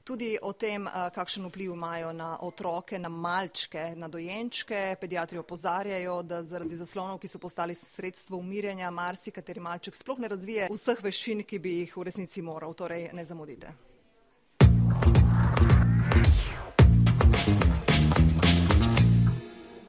Tudi 0.04 0.34
o 0.42 0.52
tem, 0.52 0.88
kakšen 1.14 1.46
vpliv 1.46 1.74
imajo 1.74 2.12
na 2.12 2.34
otroke, 2.40 2.98
na 2.98 3.08
malčke, 3.08 3.92
na 3.96 4.08
dojenčke. 4.08 4.96
Pediatri 5.00 5.38
opozarjajo, 5.38 6.20
da 6.22 6.42
zaradi 6.42 6.76
zaslonov, 6.76 7.20
ki 7.22 7.30
so 7.30 7.38
postali 7.38 7.74
sredstvo 7.78 8.38
umirjanja, 8.42 8.90
marsikateri 8.90 9.62
malček 9.62 9.96
sploh 9.96 10.18
ne 10.18 10.28
razvije 10.28 10.70
vseh 10.74 11.02
veščin, 11.02 11.44
ki 11.46 11.58
bi 11.58 11.80
jih 11.82 11.96
v 11.96 12.08
resnici 12.10 12.42
moral. 12.42 12.74
Torej, 12.74 13.10
ne 13.14 13.24
zamudite. 13.24 13.93